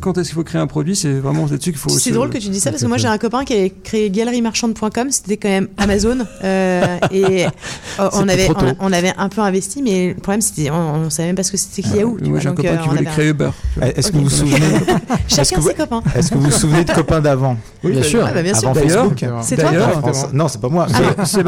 [0.00, 1.88] Quand est-ce qu'il faut créer un produit, c'est vraiment là-dessus qu'il faut.
[1.90, 4.10] C'est drôle que tu dis ça parce que moi j'ai un copain qui avait créé
[4.10, 9.40] galerie-marchande.com, c'était quand même Amazon euh, et euh, on avait on, on avait un peu
[9.42, 12.18] investi mais le problème c'était on, on savait même pas ce que c'était que Yahoo.
[12.24, 13.50] Moi, j'ai un copain euh, qui voulait un- créer Uber.
[13.80, 14.58] Est-ce que vous vous souvenez
[15.28, 16.02] Chacun ses copains.
[16.14, 18.24] Est-ce que vous vous souvenez de copains d'avant Oui, Bien sûr.
[18.28, 18.68] Ah bah bien sûr.
[18.70, 19.70] Avant Facebook C'est toi
[20.04, 20.86] Ah, Non, c'est pas moi.
[20.92, 21.40] Ah, C'est-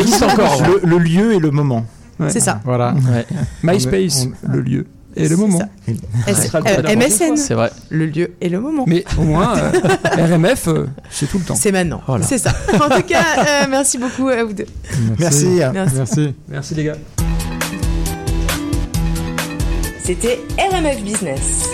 [0.00, 0.62] existe encore.
[0.66, 1.84] le, le lieu et le moment.
[2.28, 2.60] C'est ça.
[2.64, 2.94] Voilà.
[3.62, 5.58] MySpace, le lieu et le moment.
[6.24, 7.70] très euh, MSN, c'est vrai.
[7.88, 8.84] le lieu et le moment.
[8.86, 9.70] Mais au moins, euh,
[10.36, 11.54] RMF, euh, c'est tout le temps.
[11.54, 12.00] C'est maintenant.
[12.06, 12.24] Voilà.
[12.24, 12.52] C'est ça.
[12.74, 14.66] En tout cas, euh, merci beaucoup à vous deux.
[15.18, 15.60] Merci.
[15.72, 15.94] Merci.
[15.96, 16.34] Merci.
[16.48, 16.96] Merci les gars.
[20.04, 21.68] C'était RMF Business.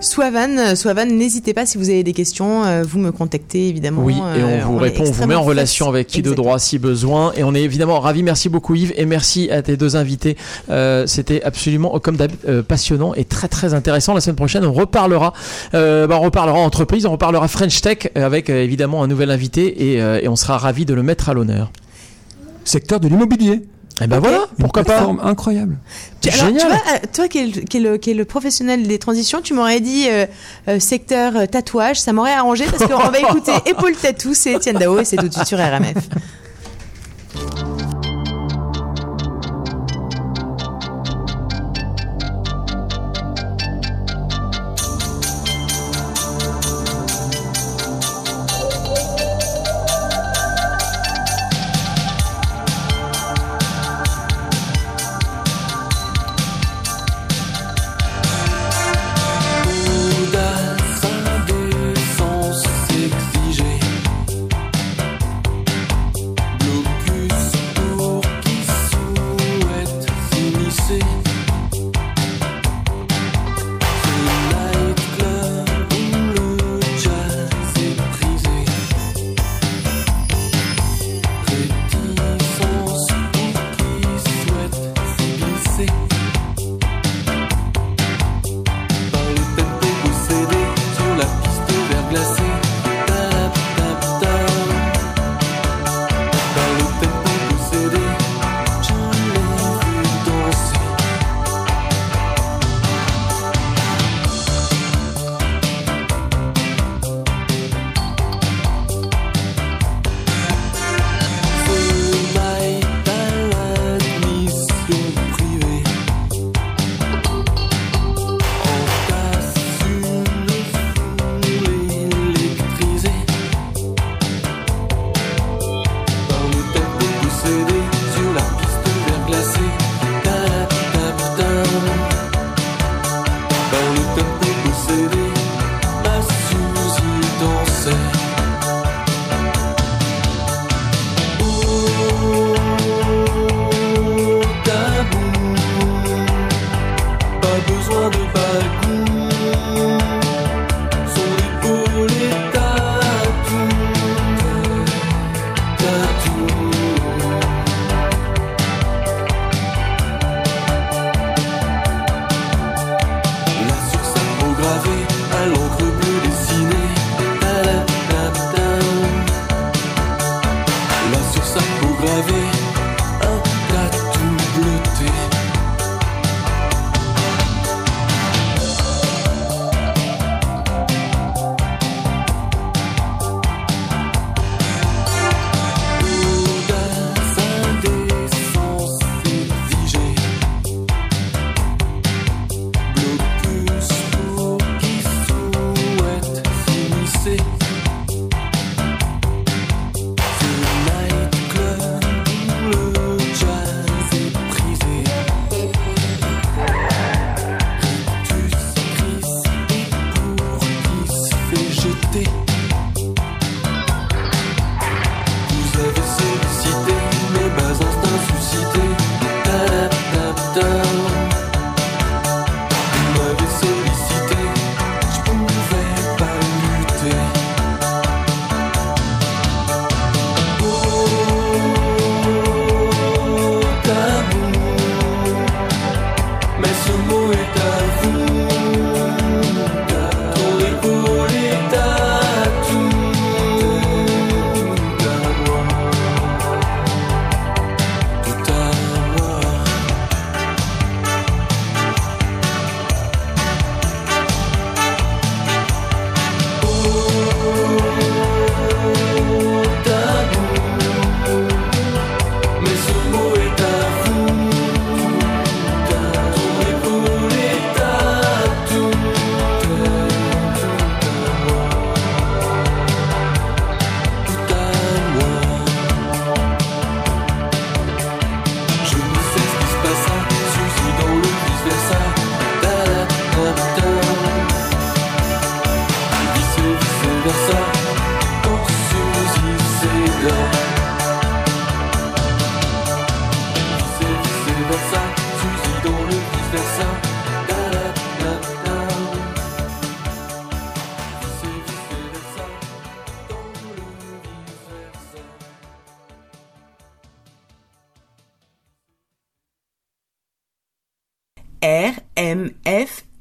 [0.00, 4.02] Soavan, euh, Soavan, n'hésitez pas si vous avez des questions, euh, vous me contactez évidemment.
[4.04, 6.32] Oui, et euh, on vous est répond, on vous met en relation avec qui de
[6.34, 7.32] droit si besoin.
[7.36, 8.22] Et on est évidemment ravis.
[8.22, 10.36] Merci beaucoup Yves et merci à tes deux invités.
[10.70, 14.14] Euh, C'était absolument, comme d'hab, euh, passionnant et très très intéressant.
[14.14, 15.32] La semaine prochaine, on reparlera,
[15.74, 19.32] euh, bah, on reparlera entreprise, on reparlera French Tech euh, avec euh, évidemment un nouvel
[19.32, 21.72] invité et, euh, et on sera ravis de le mettre à l'honneur.
[22.64, 23.62] Secteur de l'immobilier.
[24.00, 24.22] Et ben Ok.
[24.24, 25.76] voilà, pourquoi pas incroyable.
[26.20, 26.60] Tu, alors, Génial.
[26.62, 28.98] tu vois, euh, toi qui es, le, qui, est le, qui est le professionnel des
[28.98, 30.26] transitions, tu m'aurais dit euh,
[30.68, 34.78] euh, secteur euh, tatouage, ça m'aurait arrangé parce qu'on va écouter Épaule Tatou, c'est Étienne
[34.78, 35.94] Dao et c'est tout de suite sur RMF.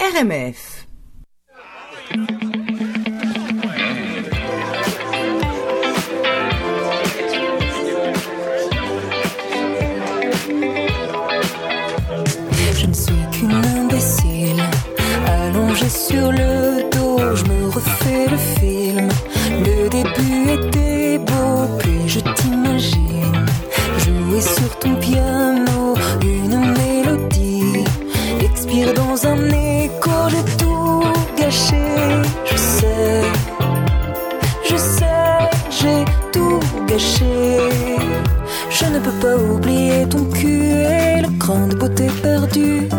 [0.07, 0.76] RMF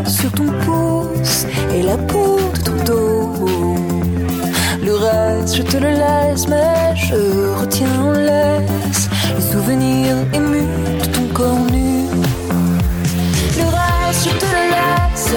[0.06, 3.46] sur ton pouce et la peau de ton dos.
[4.84, 10.66] Le reste, je te le laisse, mais je retiens en laisse les souvenirs émus
[11.00, 12.06] de ton corps nu.
[13.58, 15.32] Le reste, je te le laisse.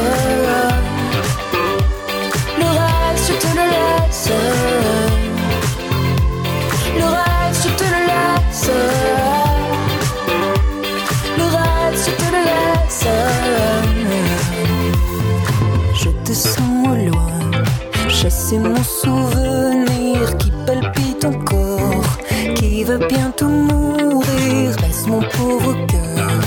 [2.60, 4.61] Le reste, je te le laisse.
[16.58, 17.52] Loin,
[18.10, 22.04] chasser mon souvenir qui palpite encore,
[22.56, 24.76] qui va bientôt mourir.
[24.82, 26.42] Reste mon pauvre cœur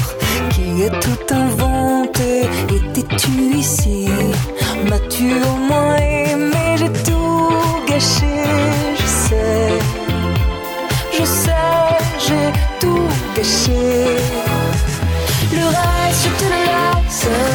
[0.51, 2.43] qui a tout inventé.
[2.69, 4.09] Étais-tu ici?
[4.89, 6.77] M'as-tu au moins aimé?
[6.77, 7.49] J'ai tout
[7.89, 8.45] gâché,
[9.01, 9.69] je sais.
[11.19, 11.53] Je sais,
[12.19, 14.07] j'ai tout gâché.
[15.53, 17.54] Le reste, je te le laisse.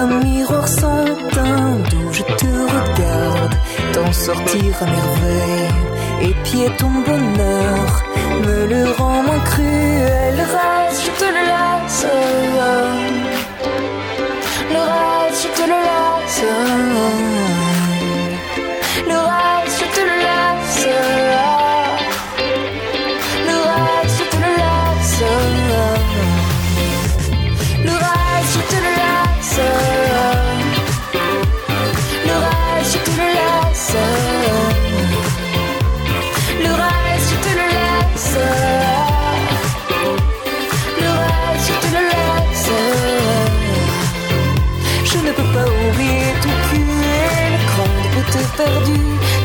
[0.00, 3.54] Un miroir sans teint d'où je te regarde,
[3.92, 5.74] t'en sortir à merveille.
[6.22, 8.04] Et pied ton bonheur
[8.46, 10.36] me le rend moins cruel.
[10.36, 12.06] Le reste, je te le laisse.
[14.70, 16.42] Le reste, je te le laisse.
[19.08, 19.37] Le reste,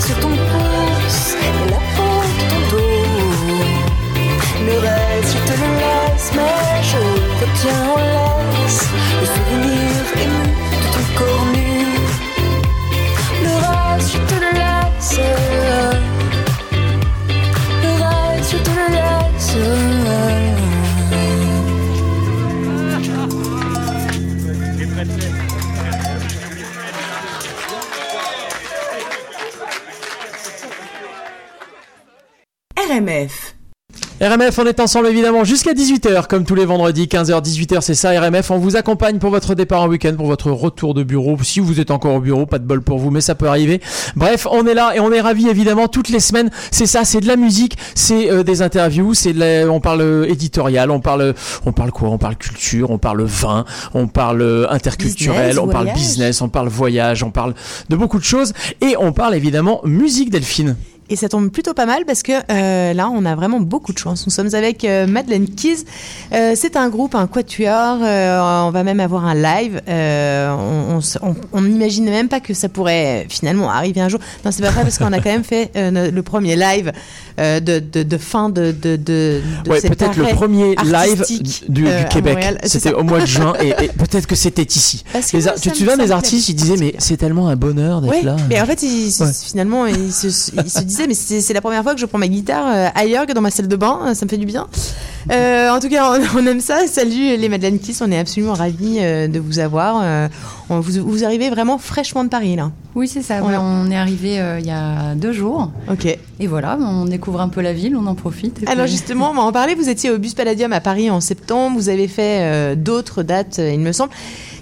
[0.06, 0.43] sur ton
[34.24, 38.18] RMF, on est ensemble évidemment jusqu'à 18h, comme tous les vendredis, 15h, 18h, c'est ça
[38.22, 38.52] RMF.
[38.52, 41.38] On vous accompagne pour votre départ en week-end, pour votre retour de bureau.
[41.44, 43.82] Si vous êtes encore au bureau, pas de bol pour vous, mais ça peut arriver.
[44.16, 46.52] Bref, on est là et on est ravis évidemment toutes les semaines.
[46.72, 50.00] C'est ça, c'est de la musique, c'est euh, des interviews, c'est de la- on parle
[50.02, 51.34] euh, éditorial, on parle,
[51.66, 52.08] on parle quoi?
[52.08, 56.48] On parle culture, on parle vin, on parle euh, interculturel, Business, on parle business, on
[56.50, 57.56] parle voyage, on parle
[57.90, 60.78] de beaucoup de choses et on parle évidemment musique, Delphine.
[61.14, 64.00] Et ça tombe plutôt pas mal parce que euh, là, on a vraiment beaucoup de
[64.00, 64.26] chance.
[64.26, 65.86] Nous sommes avec euh, Madeleine Keys.
[66.34, 68.00] Euh, c'est un groupe, un quatuor.
[68.02, 69.80] euh, on va même avoir un live.
[69.88, 74.20] On, n'imagine même pas que ça pourrait finalement arriver un jour.
[74.44, 76.92] Non, c'est pas vrai parce qu'on a quand même fait le premier live
[77.38, 81.24] de, de, de fin de, de, de, de Ouais, cet peut-être le premier live
[81.70, 82.58] du, Québec.
[82.64, 85.04] C'était au mois de juin et, et peut-être que c'était ici.
[85.14, 88.12] Que Les tu te souviens des artistes Ils disaient mais c'est tellement un bonheur d'être
[88.14, 88.36] Ouais, là.
[88.50, 89.32] mais en fait, Ouais.
[89.46, 90.52] finalement, il se, se
[91.08, 93.52] mais c'est la première fois que je prends ma guitare euh, ailleurs que dans ma
[93.52, 94.68] salle de bain, euh, ça me fait du bien.
[95.32, 96.86] Euh, en tout cas, on, on aime ça.
[96.88, 100.02] Salut les Madeleine Kiss, on est absolument ravis euh, de vous avoir.
[100.04, 100.28] Euh,
[100.70, 102.72] on- vous, vous arrivez vraiment fraîchement de Paris là.
[102.96, 103.42] Oui, c'est ça.
[103.42, 105.72] Ouais, on est arrivé il y a deux jours.
[105.90, 106.06] Ok.
[106.06, 108.62] Et voilà, on découvre un peu la ville, on en profite.
[108.68, 109.76] Alors puis- justement, on va en parler.
[109.76, 111.76] Vous étiez au Bus Palladium à Paris en septembre.
[111.78, 114.12] Vous avez fait d'autres dates, il me semble.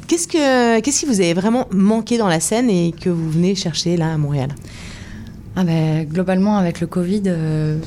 [0.08, 3.56] Qu'est-ce que qu'est-ce qui vous avez vraiment manqué dans la scène et que vous venez
[3.56, 4.50] chercher là à Montréal?
[5.56, 7.78] Ah ben, globalement, avec le Covid, euh,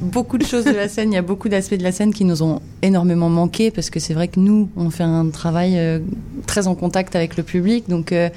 [0.00, 2.24] beaucoup de choses de la scène, il y a beaucoup d'aspects de la scène qui
[2.24, 6.00] nous ont énormément manqué parce que c'est vrai que nous, on fait un travail euh,
[6.46, 7.88] très en contact avec le public.
[7.88, 8.30] Donc, euh,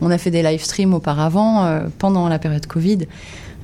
[0.00, 3.06] on a fait des live streams auparavant, pendant la période Covid.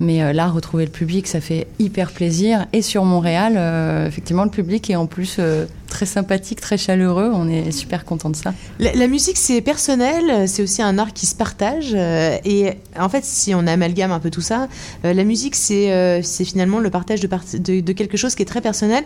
[0.02, 2.66] Mais euh, là, retrouver le public, ça fait hyper plaisir.
[2.72, 7.30] Et sur Montréal, euh, effectivement, le public est en plus euh, très sympathique, très chaleureux.
[7.32, 8.52] On est super content de ça.
[8.80, 11.94] La, musique, c'est personnel, c'est aussi un art qui se partage.
[11.94, 14.68] et en fait, si on amalgame un peu tout ça,
[15.04, 19.04] la musique, c'est finalement le partage de, quelque chose qui est très personnel.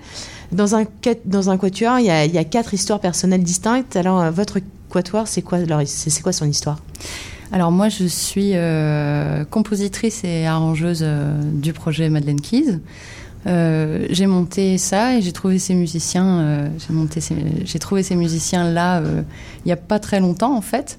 [0.52, 0.84] Dans un,
[1.24, 3.96] dans un quatuor, il y, a, quatre histoires personnelles distinctes.
[3.96, 5.58] Alors, votre quatuor, c'est quoi,
[6.22, 6.78] quoi son histoire?
[7.52, 12.80] Alors moi, je suis euh, compositrice et arrangeuse euh, du projet Madeleine Keys.
[13.46, 16.40] Euh, j'ai monté ça et j'ai trouvé ces musiciens.
[16.40, 19.22] euh, j'ai monté, ces- j'ai trouvé ces musiciens là euh,
[19.64, 20.98] il y a pas très longtemps en fait.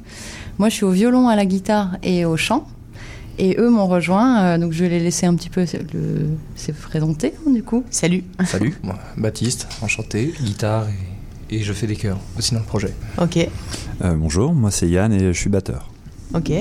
[0.58, 2.66] Moi, je suis au violon, à la guitare et au chant.
[3.40, 6.30] Et eux m'ont rejoint, euh, donc je vais les laisser un petit peu se, le,
[6.56, 7.84] se présenter hein, du coup.
[7.92, 8.24] Salut.
[8.46, 10.88] Salut, moi, Baptiste, enchanté, guitare
[11.52, 12.94] et, et je fais des chœurs aussi dans le projet.
[13.22, 13.38] Ok,
[14.04, 15.90] Euh, bonjour, moi c'est Yann et je suis batteur.
[16.34, 16.52] Ok.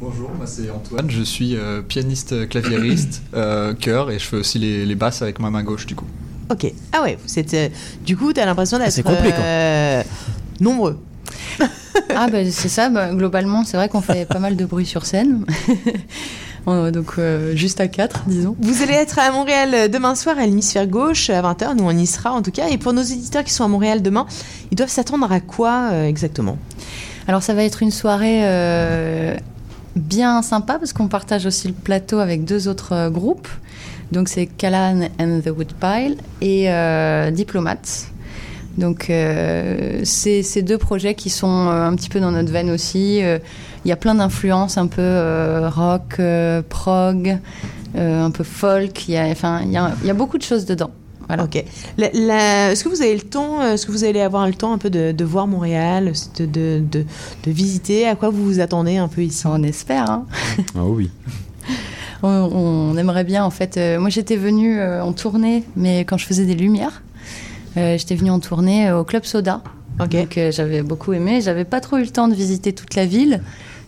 [0.00, 4.58] Bonjour, moi c'est Antoine, je suis euh, pianiste claviériste, euh, chœur et je fais aussi
[4.58, 6.06] les, les basses avec ma main gauche du coup.
[6.50, 6.72] Ok.
[6.92, 7.16] Ah ouais,
[7.54, 7.68] euh,
[8.04, 9.44] du coup, t'as l'impression d'être c'est complet, quoi.
[9.44, 10.02] euh,
[10.60, 10.98] nombreux.
[12.14, 15.06] Ah ben c'est ça, bah, globalement c'est vrai qu'on fait pas mal de bruit sur
[15.06, 15.44] scène.
[16.66, 18.56] Donc euh, juste à 4 disons.
[18.60, 21.76] Vous allez être à Montréal demain soir à l'hémisphère gauche à 20h.
[21.76, 22.68] Nous, on y sera en tout cas.
[22.68, 24.26] Et pour nos éditeurs qui sont à Montréal demain,
[24.70, 26.58] ils doivent s'attendre à quoi euh, exactement?
[27.30, 29.36] Alors ça va être une soirée euh,
[29.94, 33.46] bien sympa parce qu'on partage aussi le plateau avec deux autres euh, groupes.
[34.10, 38.08] Donc c'est Callan and the Woodpile et euh, Diplomate.
[38.78, 43.18] Donc c'est ces deux projets qui sont un petit peu dans notre veine aussi.
[43.18, 46.20] Il y a plein d'influences un peu rock,
[46.68, 47.38] prog,
[47.96, 49.08] un peu folk.
[49.08, 49.16] Il y
[50.10, 50.90] a beaucoup de choses dedans.
[51.30, 51.44] Voilà.
[51.44, 51.62] Ok.
[51.98, 54.78] Est-ce que vous avez le temps euh, Est-ce que vous allez avoir le temps un
[54.78, 57.04] peu de, de voir Montréal, de, de, de,
[57.44, 58.08] de visiter?
[58.08, 59.46] À quoi vous vous attendez un peu ici?
[59.46, 60.10] On espère.
[60.10, 60.26] Hein.
[60.76, 61.08] Ah oui.
[62.22, 63.76] On, on aimerait bien, en fait.
[63.76, 67.02] euh, moi, j'étais venue euh, en tournée, mais quand je faisais des lumières,
[67.76, 69.62] euh, j'étais venue en tournée euh, au Club Soda.
[70.00, 70.08] Ok.
[70.10, 71.40] Donc, euh, j'avais beaucoup aimé.
[71.40, 73.40] J'avais pas trop eu le temps de visiter toute la ville.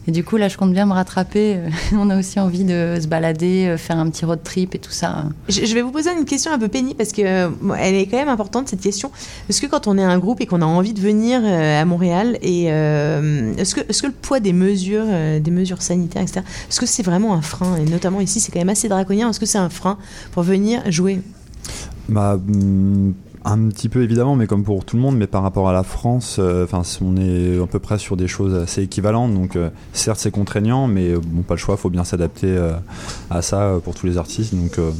[0.08, 1.56] Et du coup, là, je compte bien me rattraper.
[1.56, 4.78] Euh, on a aussi envie de se balader, euh, faire un petit road trip et
[4.78, 5.26] tout ça.
[5.48, 8.06] Je, vais vous poser une question un peu pénible parce que euh, bon, elle est
[8.06, 9.10] quand même importante cette question.
[9.48, 12.38] Est-ce que quand on est un groupe et qu'on a envie de venir à Montréal
[12.42, 15.06] et euh, est-ce que est-ce que le poids des mesures
[15.40, 16.40] des mesures sanitaires etc.
[16.68, 17.76] Est-ce que c'est vraiment un frein?
[17.76, 19.30] Et notamment ici c'est quand même assez draconien.
[19.30, 19.98] Est-ce que c'est un frein
[20.32, 21.20] pour venir jouer?
[22.08, 25.68] Bah, hum, un petit peu évidemment, mais comme pour tout le monde, mais par rapport
[25.68, 29.34] à la France, euh, enfin, on est à peu près sur des choses assez équivalentes.
[29.34, 32.72] Donc, euh, certes, c'est contraignant, mais euh, bon, pas le choix, faut bien s'adapter euh,
[33.30, 34.54] à ça euh, pour tous les artistes.
[34.54, 34.90] Donc, euh,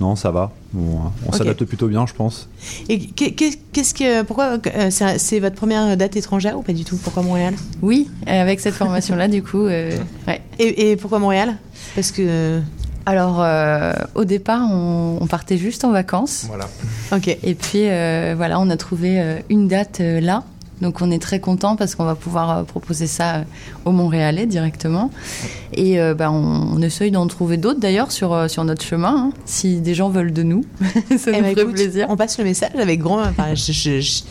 [0.00, 0.50] non, ça va.
[0.72, 2.48] Bon, on s'adapte plutôt bien, je pense.
[2.88, 6.72] Et qu'est- qu'est- qu'est-ce que pourquoi euh, c'est c'est votre première date étrangère ou pas
[6.72, 6.96] du tout?
[6.96, 7.54] Pourquoi Montréal?
[7.80, 10.40] Oui, avec cette formation-là, du coup, euh, ouais.
[10.58, 11.56] et, et pourquoi Montréal?
[11.94, 12.60] Parce que
[13.06, 16.44] Alors, euh, au départ, on, on partait juste en vacances.
[16.48, 16.66] Voilà.
[17.12, 17.28] ok.
[17.42, 20.44] Et puis euh, voilà, on a trouvé euh, une date euh, là.
[20.80, 23.42] Donc on est très content parce qu'on va pouvoir euh, proposer ça euh,
[23.84, 25.10] aux Montréalais directement.
[25.72, 29.28] Et euh, bah, on, on essaye d'en trouver d'autres d'ailleurs sur, euh, sur notre chemin.
[29.28, 29.32] hein.
[29.44, 32.06] Si des gens veulent de nous, ça Eh nous ferait écoute, plaisir.
[32.08, 33.20] On passe le message avec grand.
[33.20, 34.22] enfin, je- je- je-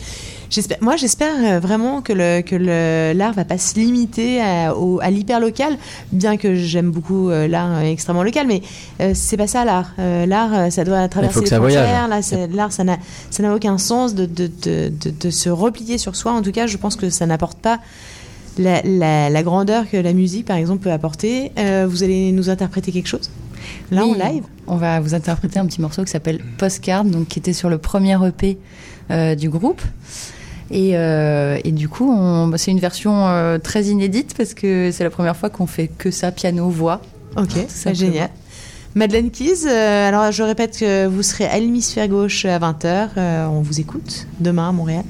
[0.54, 4.74] j'espère- moi, j'espère euh, vraiment que le que le- l'art va pas se limiter à,
[4.76, 5.76] au- à l'hyper local,
[6.12, 8.62] bien que j'aime beaucoup euh, l'art euh, extrêmement local, mais
[9.00, 9.92] euh, c'est pas ça l'art.
[9.98, 11.82] Euh, l'art, ça doit traverser faut que les ça frontières.
[11.82, 12.08] voyage.
[12.10, 12.98] Là, c'est- l'art, ça n'a
[13.30, 16.32] ça n'a aucun sens de de, de, de de se replier sur soi.
[16.32, 17.80] En tout cas, je pense que ça n'apporte pas.
[18.56, 21.50] La, la- la grandeur que la musique, par exemple, peut apporter.
[21.58, 23.28] Euh, vous allez nous interpréter quelque chose?
[23.90, 24.44] Là, en Oui, live?
[24.68, 27.78] On va vous interpréter un petit morceau qui s'appelle Postcard, donc qui était sur le
[27.78, 28.56] premier EP
[29.10, 29.82] euh, du groupe.
[30.70, 32.10] Et, euh, et du coup,
[32.48, 35.88] bah, c'est une version euh, très inédite parce que c'est la première fois qu'on fait
[35.88, 37.00] que ça, piano, voix.
[37.36, 38.12] Ok, c'est simplement.
[38.12, 38.30] génial.
[38.94, 43.48] Madeleine Keys, euh, alors je répète que vous serez à l'hémisphère gauche à 20h.
[43.50, 45.04] on vous écoute demain à Montréal.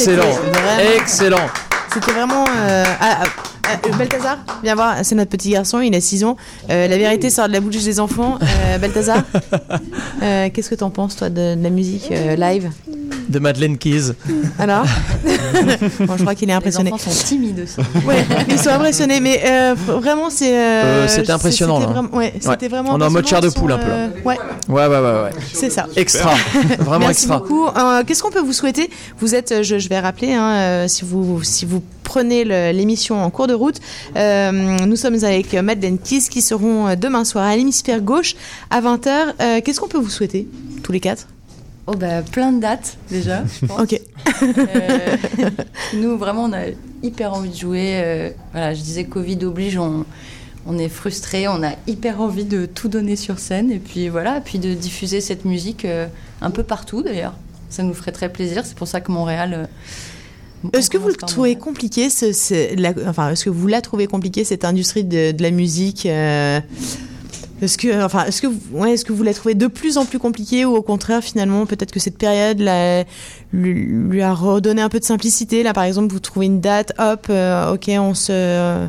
[0.00, 1.46] Excellent, c'était vraiment- excellent.
[1.92, 2.44] C'était vraiment.
[2.58, 3.26] euh, ah, ah,
[3.64, 6.36] ah, Balthazar, viens voir, c'est notre petit garçon, il a 6 ans.
[6.70, 8.38] Euh, la vérité sort de la bouche des enfants.
[8.42, 9.22] Euh, Balthazar,
[10.22, 12.70] euh, qu'est-ce que t'en penses, toi, de, de la musique euh, live?
[13.28, 14.12] De Madeleine Keys.
[14.58, 14.84] Alors?
[16.00, 16.90] Bon, Je crois qu'il est impressionné.
[16.90, 17.80] Les enfants sont timides aussi.
[18.06, 20.52] Ouais, ils sont impressionnés, mais euh, vraiment, c'est.
[20.52, 22.00] euh, Euh, c'était impressionnant, C'était là.
[22.00, 22.68] vraiment, ouais, c'était Ouais.
[22.68, 23.94] vraiment On est en mode chair de poule, un peu, là.
[23.94, 24.38] euh, Ouais,
[24.68, 25.30] Ouais, ouais, ouais, ouais.
[25.52, 25.86] c'est ça.
[25.96, 26.34] Extra.
[26.78, 27.38] Vraiment Merci extra.
[27.38, 27.66] beaucoup.
[27.66, 28.88] Euh, Qu'est-ce vous souhaiter
[29.18, 33.22] Vous êtes, euh, je, je vais rappeler, hein, euh, si vous si vous prenez l'émission
[33.22, 33.80] en cours de route,
[34.16, 38.36] euh, nous sommes avec Madeleine Kiss qui seront demain soir à l'hémisphère gauche
[38.70, 39.10] à 20h.
[39.40, 40.46] Euh, Qu'est-ce qu'on peut vous souhaiter
[40.82, 41.26] tous les quatre?
[41.88, 43.42] Oh bah plein de dates déjà.
[43.60, 43.80] je pense.
[43.82, 44.00] Ok.
[44.42, 45.16] Euh,
[45.94, 46.66] nous vraiment on a
[47.02, 48.32] hyper envie de jouer.
[48.52, 50.04] voilà, je disais Covid oblige, on,
[50.66, 54.40] on est frustré, on a hyper envie de tout donner sur scène et puis voilà,
[54.40, 55.86] puis de diffuser cette musique
[56.40, 57.34] un peu partout d'ailleurs.
[57.68, 58.62] Ça nous ferait très plaisir.
[58.64, 59.68] C'est pour ça que Montréal.
[60.64, 63.80] euh, Est-ce que vous le trouvez compliqué ce, ce- la- Enfin, est-ce que vous la
[63.82, 66.60] trouvez compliquée cette industrie de, de la musique euh,
[67.62, 70.04] Est-ce que, enfin, est-ce que, vous, ouais, est-ce que vous la trouvez de plus en
[70.04, 73.04] plus compliquée ou au contraire, finalement, peut-être que cette période la-
[73.52, 75.62] lui, lui a redonné un peu de simplicité?
[75.62, 78.86] Là, par exemple, vous trouvez une date, hop, euh, ok, on se.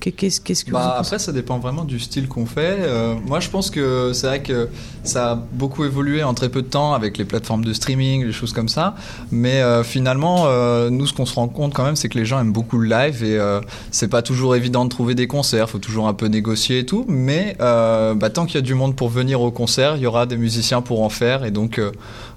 [0.00, 2.78] Que- Qu'est-ce que Bah, vous après, ça dépend vraiment du style qu'on fait.
[2.80, 4.68] Euh, moi, je pense que c'est vrai que
[5.04, 8.32] ça a beaucoup évolué en très peu de temps avec les plateformes de streaming, les
[8.32, 8.94] choses comme ça.
[9.30, 12.24] Mais euh, finalement, euh, nous, ce qu'on se rend compte quand même, c'est que les
[12.24, 13.38] gens aiment beaucoup le live et
[13.90, 15.68] c'est pas toujours évident de trouver des concerts.
[15.70, 17.04] Faut toujours un peu négocier et tout.
[17.08, 20.26] Mais bah, tant qu'il y a du monde pour venir au concert, il y aura
[20.26, 21.44] des musiciens pour en faire.
[21.44, 21.80] Et donc,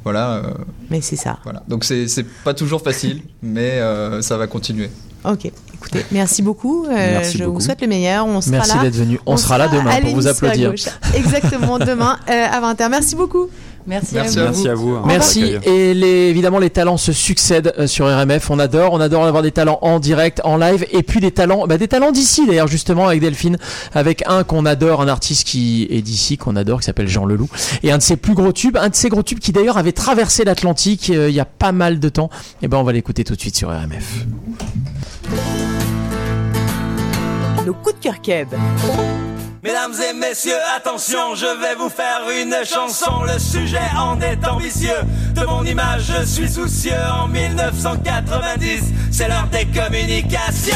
[0.04, 0.42] voilà.
[0.90, 1.40] Mais c'est ça.
[1.44, 1.64] voilà.
[1.68, 3.80] Donc, c'est pas toujours facile, mais
[4.22, 4.90] ça va continuer.
[5.26, 6.86] Ok, écoutez, merci beaucoup.
[6.86, 7.60] Euh, Merci je beaucoup.
[7.60, 8.26] vous souhaite le meilleur.
[8.26, 9.20] On sera Merci d'être venu.
[9.26, 10.74] On sera là demain pour vous applaudir.
[11.16, 12.90] Exactement, demain euh, à 20h.
[12.90, 13.48] Merci beaucoup.
[13.86, 14.48] Merci, Merci à vous.
[14.48, 15.00] Merci à vous.
[15.06, 15.56] Merci.
[15.66, 18.50] Et les, évidemment, les talents se succèdent euh, sur RMF.
[18.50, 18.94] On adore.
[18.94, 21.88] On adore avoir des talents en direct, en live, et puis des talents, bah, des
[21.88, 23.58] talents d'ici d'ailleurs justement avec Delphine,
[23.94, 27.50] avec un qu'on adore, un artiste qui est d'ici qu'on adore, qui s'appelle Jean Leloup,
[27.84, 29.92] et un de ses plus gros tubes, un de ses gros tubes qui d'ailleurs avait
[29.92, 32.30] traversé l'Atlantique euh, il y a pas mal de temps.
[32.62, 34.26] Et ben, on va l'écouter tout de suite sur RMF.
[37.66, 38.50] Nos coups de cœur keb.
[39.64, 43.24] Mesdames et messieurs, attention, je vais vous faire une chanson.
[43.24, 44.90] Le sujet en est ambitieux.
[45.36, 46.92] De mon image, je suis soucieux.
[47.18, 50.76] En 1990, c'est l'heure des communications.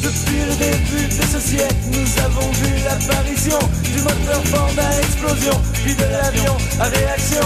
[0.00, 2.71] Depuis le début de ce siècle, nous avons vu
[3.44, 7.40] du moteur Ford à explosion, puis de l'avion à réaction.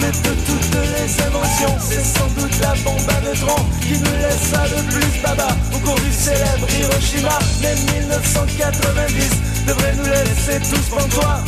[0.00, 4.64] Mais de toutes les inventions, c'est sans doute la bombe à neutrons qui nous laissa
[4.74, 7.38] le plus baba au cours du célèbre Hiroshima.
[7.62, 9.30] Mais 1990
[9.68, 11.44] devrait nous laisser tous pantois,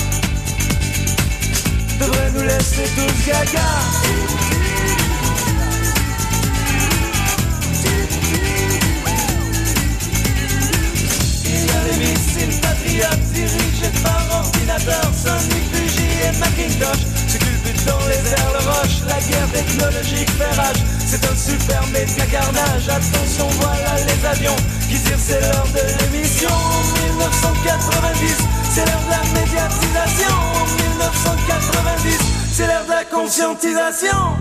[1.99, 4.66] devrait nous laisser tous gaga.
[11.99, 17.03] Missiles patriotes dirigés par ordinateur Sonic, Fuji et Macintosh
[17.39, 20.83] culbute dans les airs le roche La guerre technologique fait rage.
[21.07, 24.57] C'est un super média carnage Attention voilà les avions
[24.89, 26.51] Qui tirent c'est l'heure de l'émission.
[26.51, 28.37] En 1990
[28.71, 30.35] C'est l'heure de la médiatisation.
[30.37, 32.19] En 1990
[32.53, 34.37] C'est l'heure de la conscientisation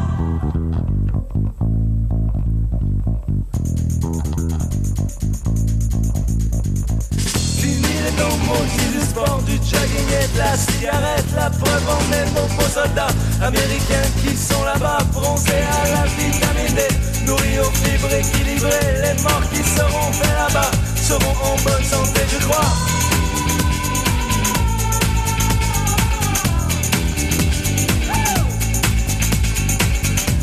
[9.74, 13.08] et de la cigarette La preuve en est nos beaux soldats
[13.42, 19.42] américains qui sont là-bas Bronzés à la vitamine D, nourris aux fibres équilibrées Les morts
[19.52, 22.66] qui seront faits là-bas seront en bonne santé je crois.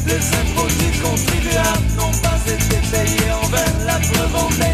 [0.07, 4.72] Les impôts du contribuable n'ont pas été payés en vain La preuve en est,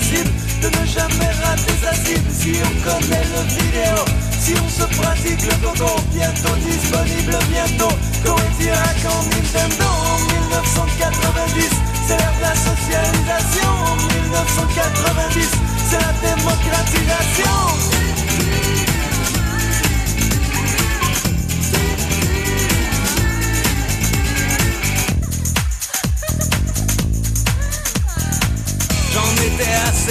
[0.00, 2.30] de ne jamais rater sa cible.
[2.32, 4.04] Si on connaît le vidéo,
[4.40, 7.94] si on se pratique le coco Bientôt disponible, bientôt
[8.24, 8.42] Corée
[9.04, 11.70] en Nintendo En 1990,
[12.06, 13.70] c'est l'ère de la socialisation.
[13.86, 15.48] En 1990,
[15.88, 17.70] c'est la démocratisation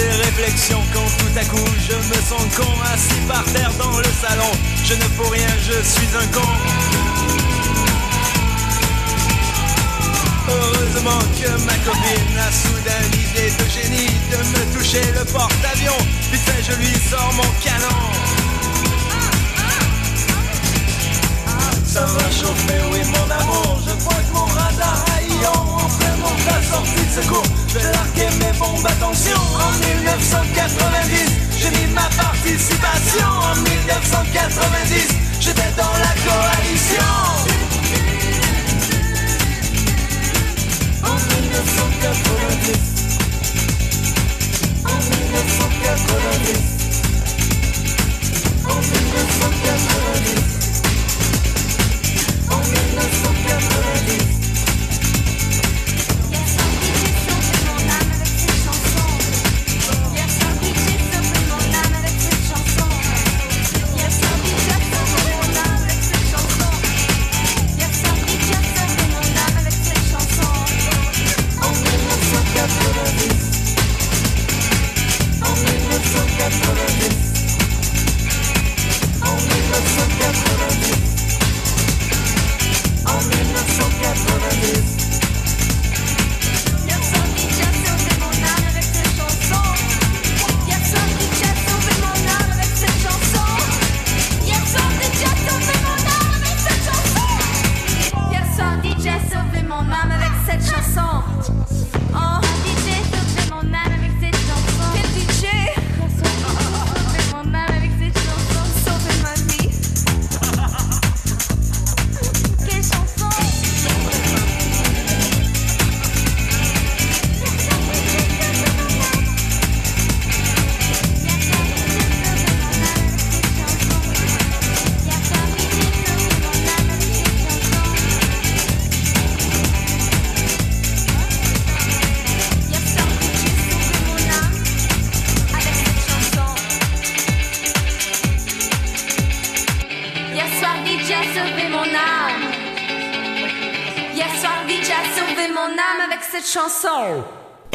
[0.00, 4.04] ces réflexions quand tout à coup je me sens con assis par terre dans le
[4.04, 4.50] salon.
[4.84, 6.50] Je ne peux rien, je suis un con.
[10.48, 16.02] Heureusement que ma copine a soudain l'idée de génie de me toucher le porte-avions.
[16.32, 18.49] Vite fait, je lui sors mon canon.
[22.00, 26.40] Ça va chauffer, oui mon amour Je pointe mon radar à Ion En plein monde
[26.46, 31.28] la sortie de secours Je vais larguer mes bombes, attention En 1990
[31.58, 35.08] J'ai mis ma participation En 1990
[35.40, 37.10] J'étais dans la coalition
[41.04, 42.80] En 1990
[44.86, 46.64] En 1990
[48.64, 50.59] En 1990
[52.72, 54.40] en 1990
[84.60, 84.99] 1990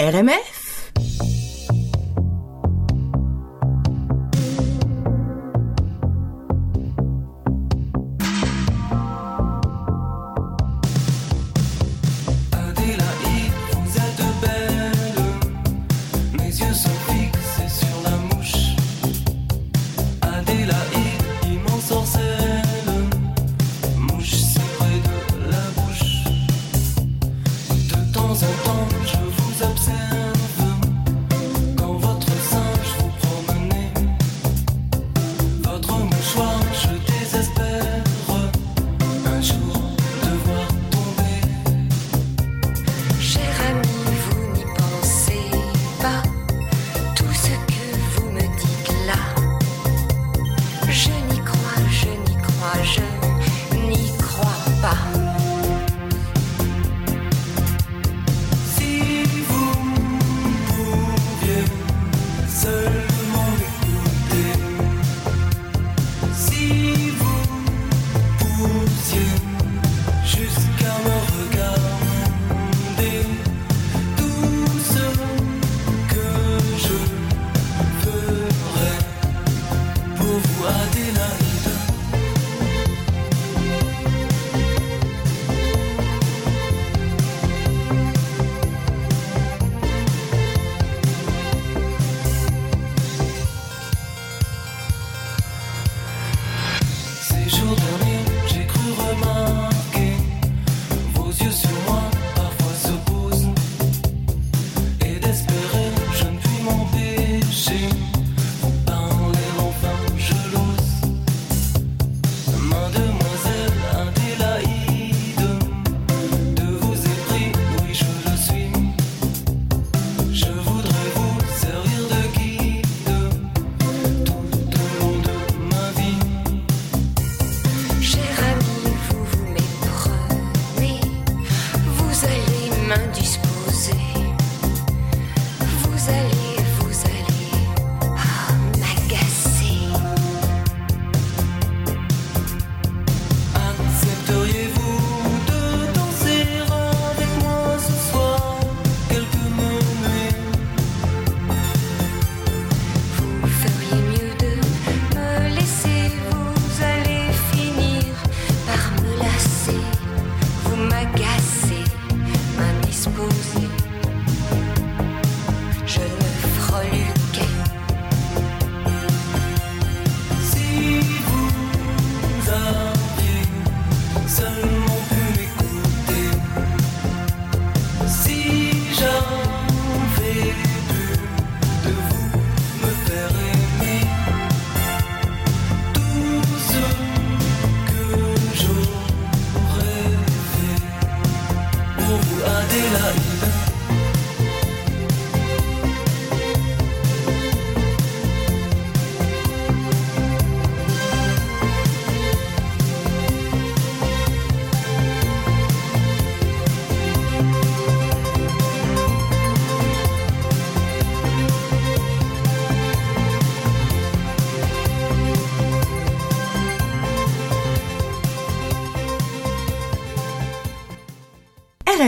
[0.05, 0.54] RMF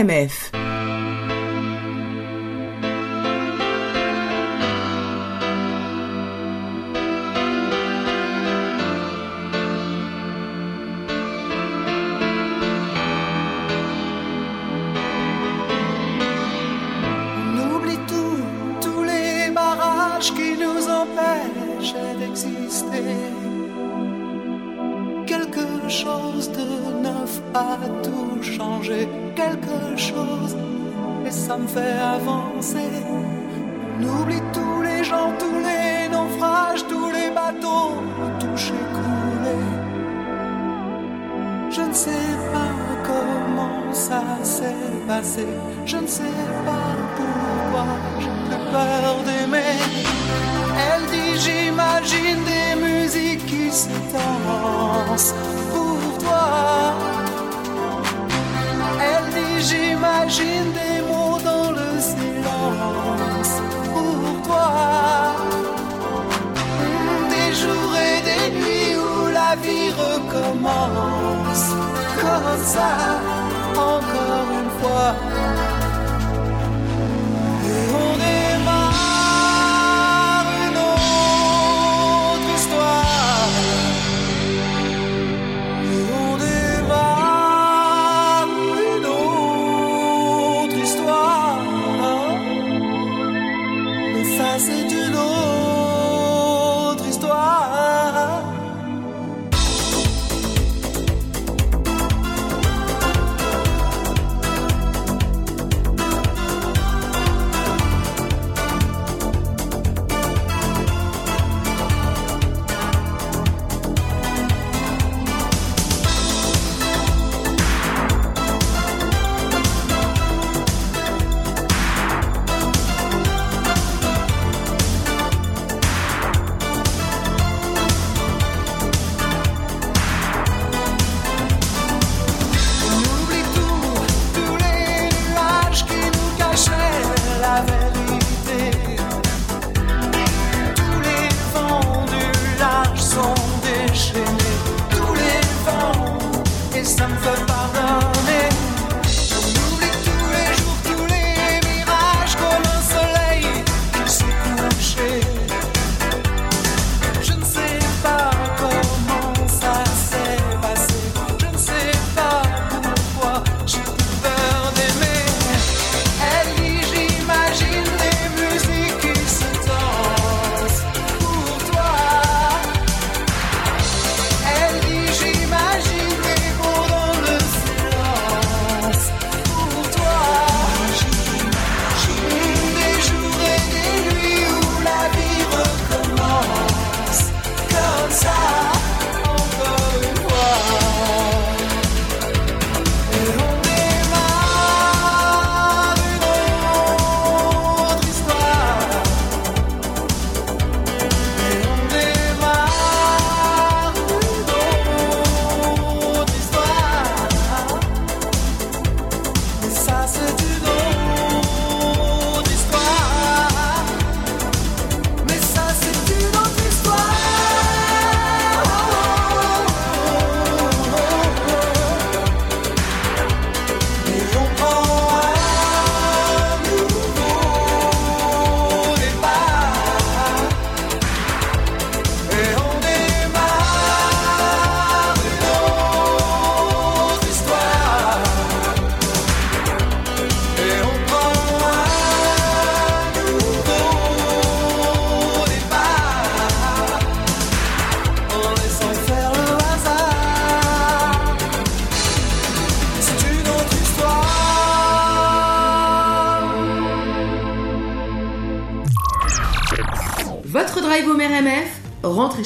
[0.08, 0.47] RMF.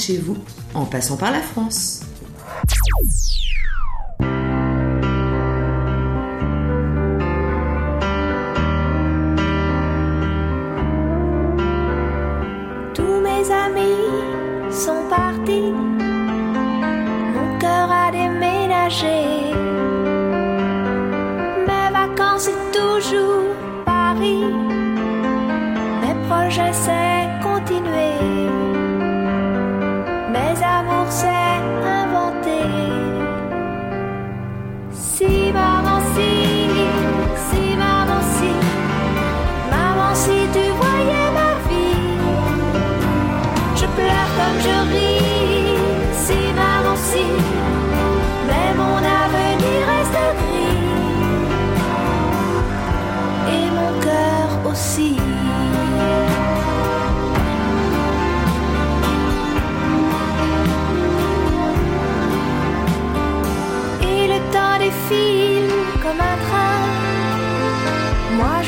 [0.02, 0.36] Chez vous
[0.74, 2.01] en passant par la France.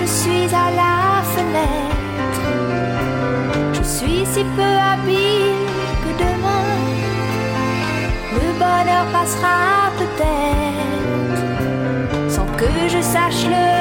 [0.05, 2.47] je suis à la fenêtre.
[3.73, 5.65] Je suis si peu habile
[6.03, 6.69] que demain,
[8.35, 9.59] le bonheur passera
[10.01, 11.41] peut-être
[12.31, 13.74] sans que je sache le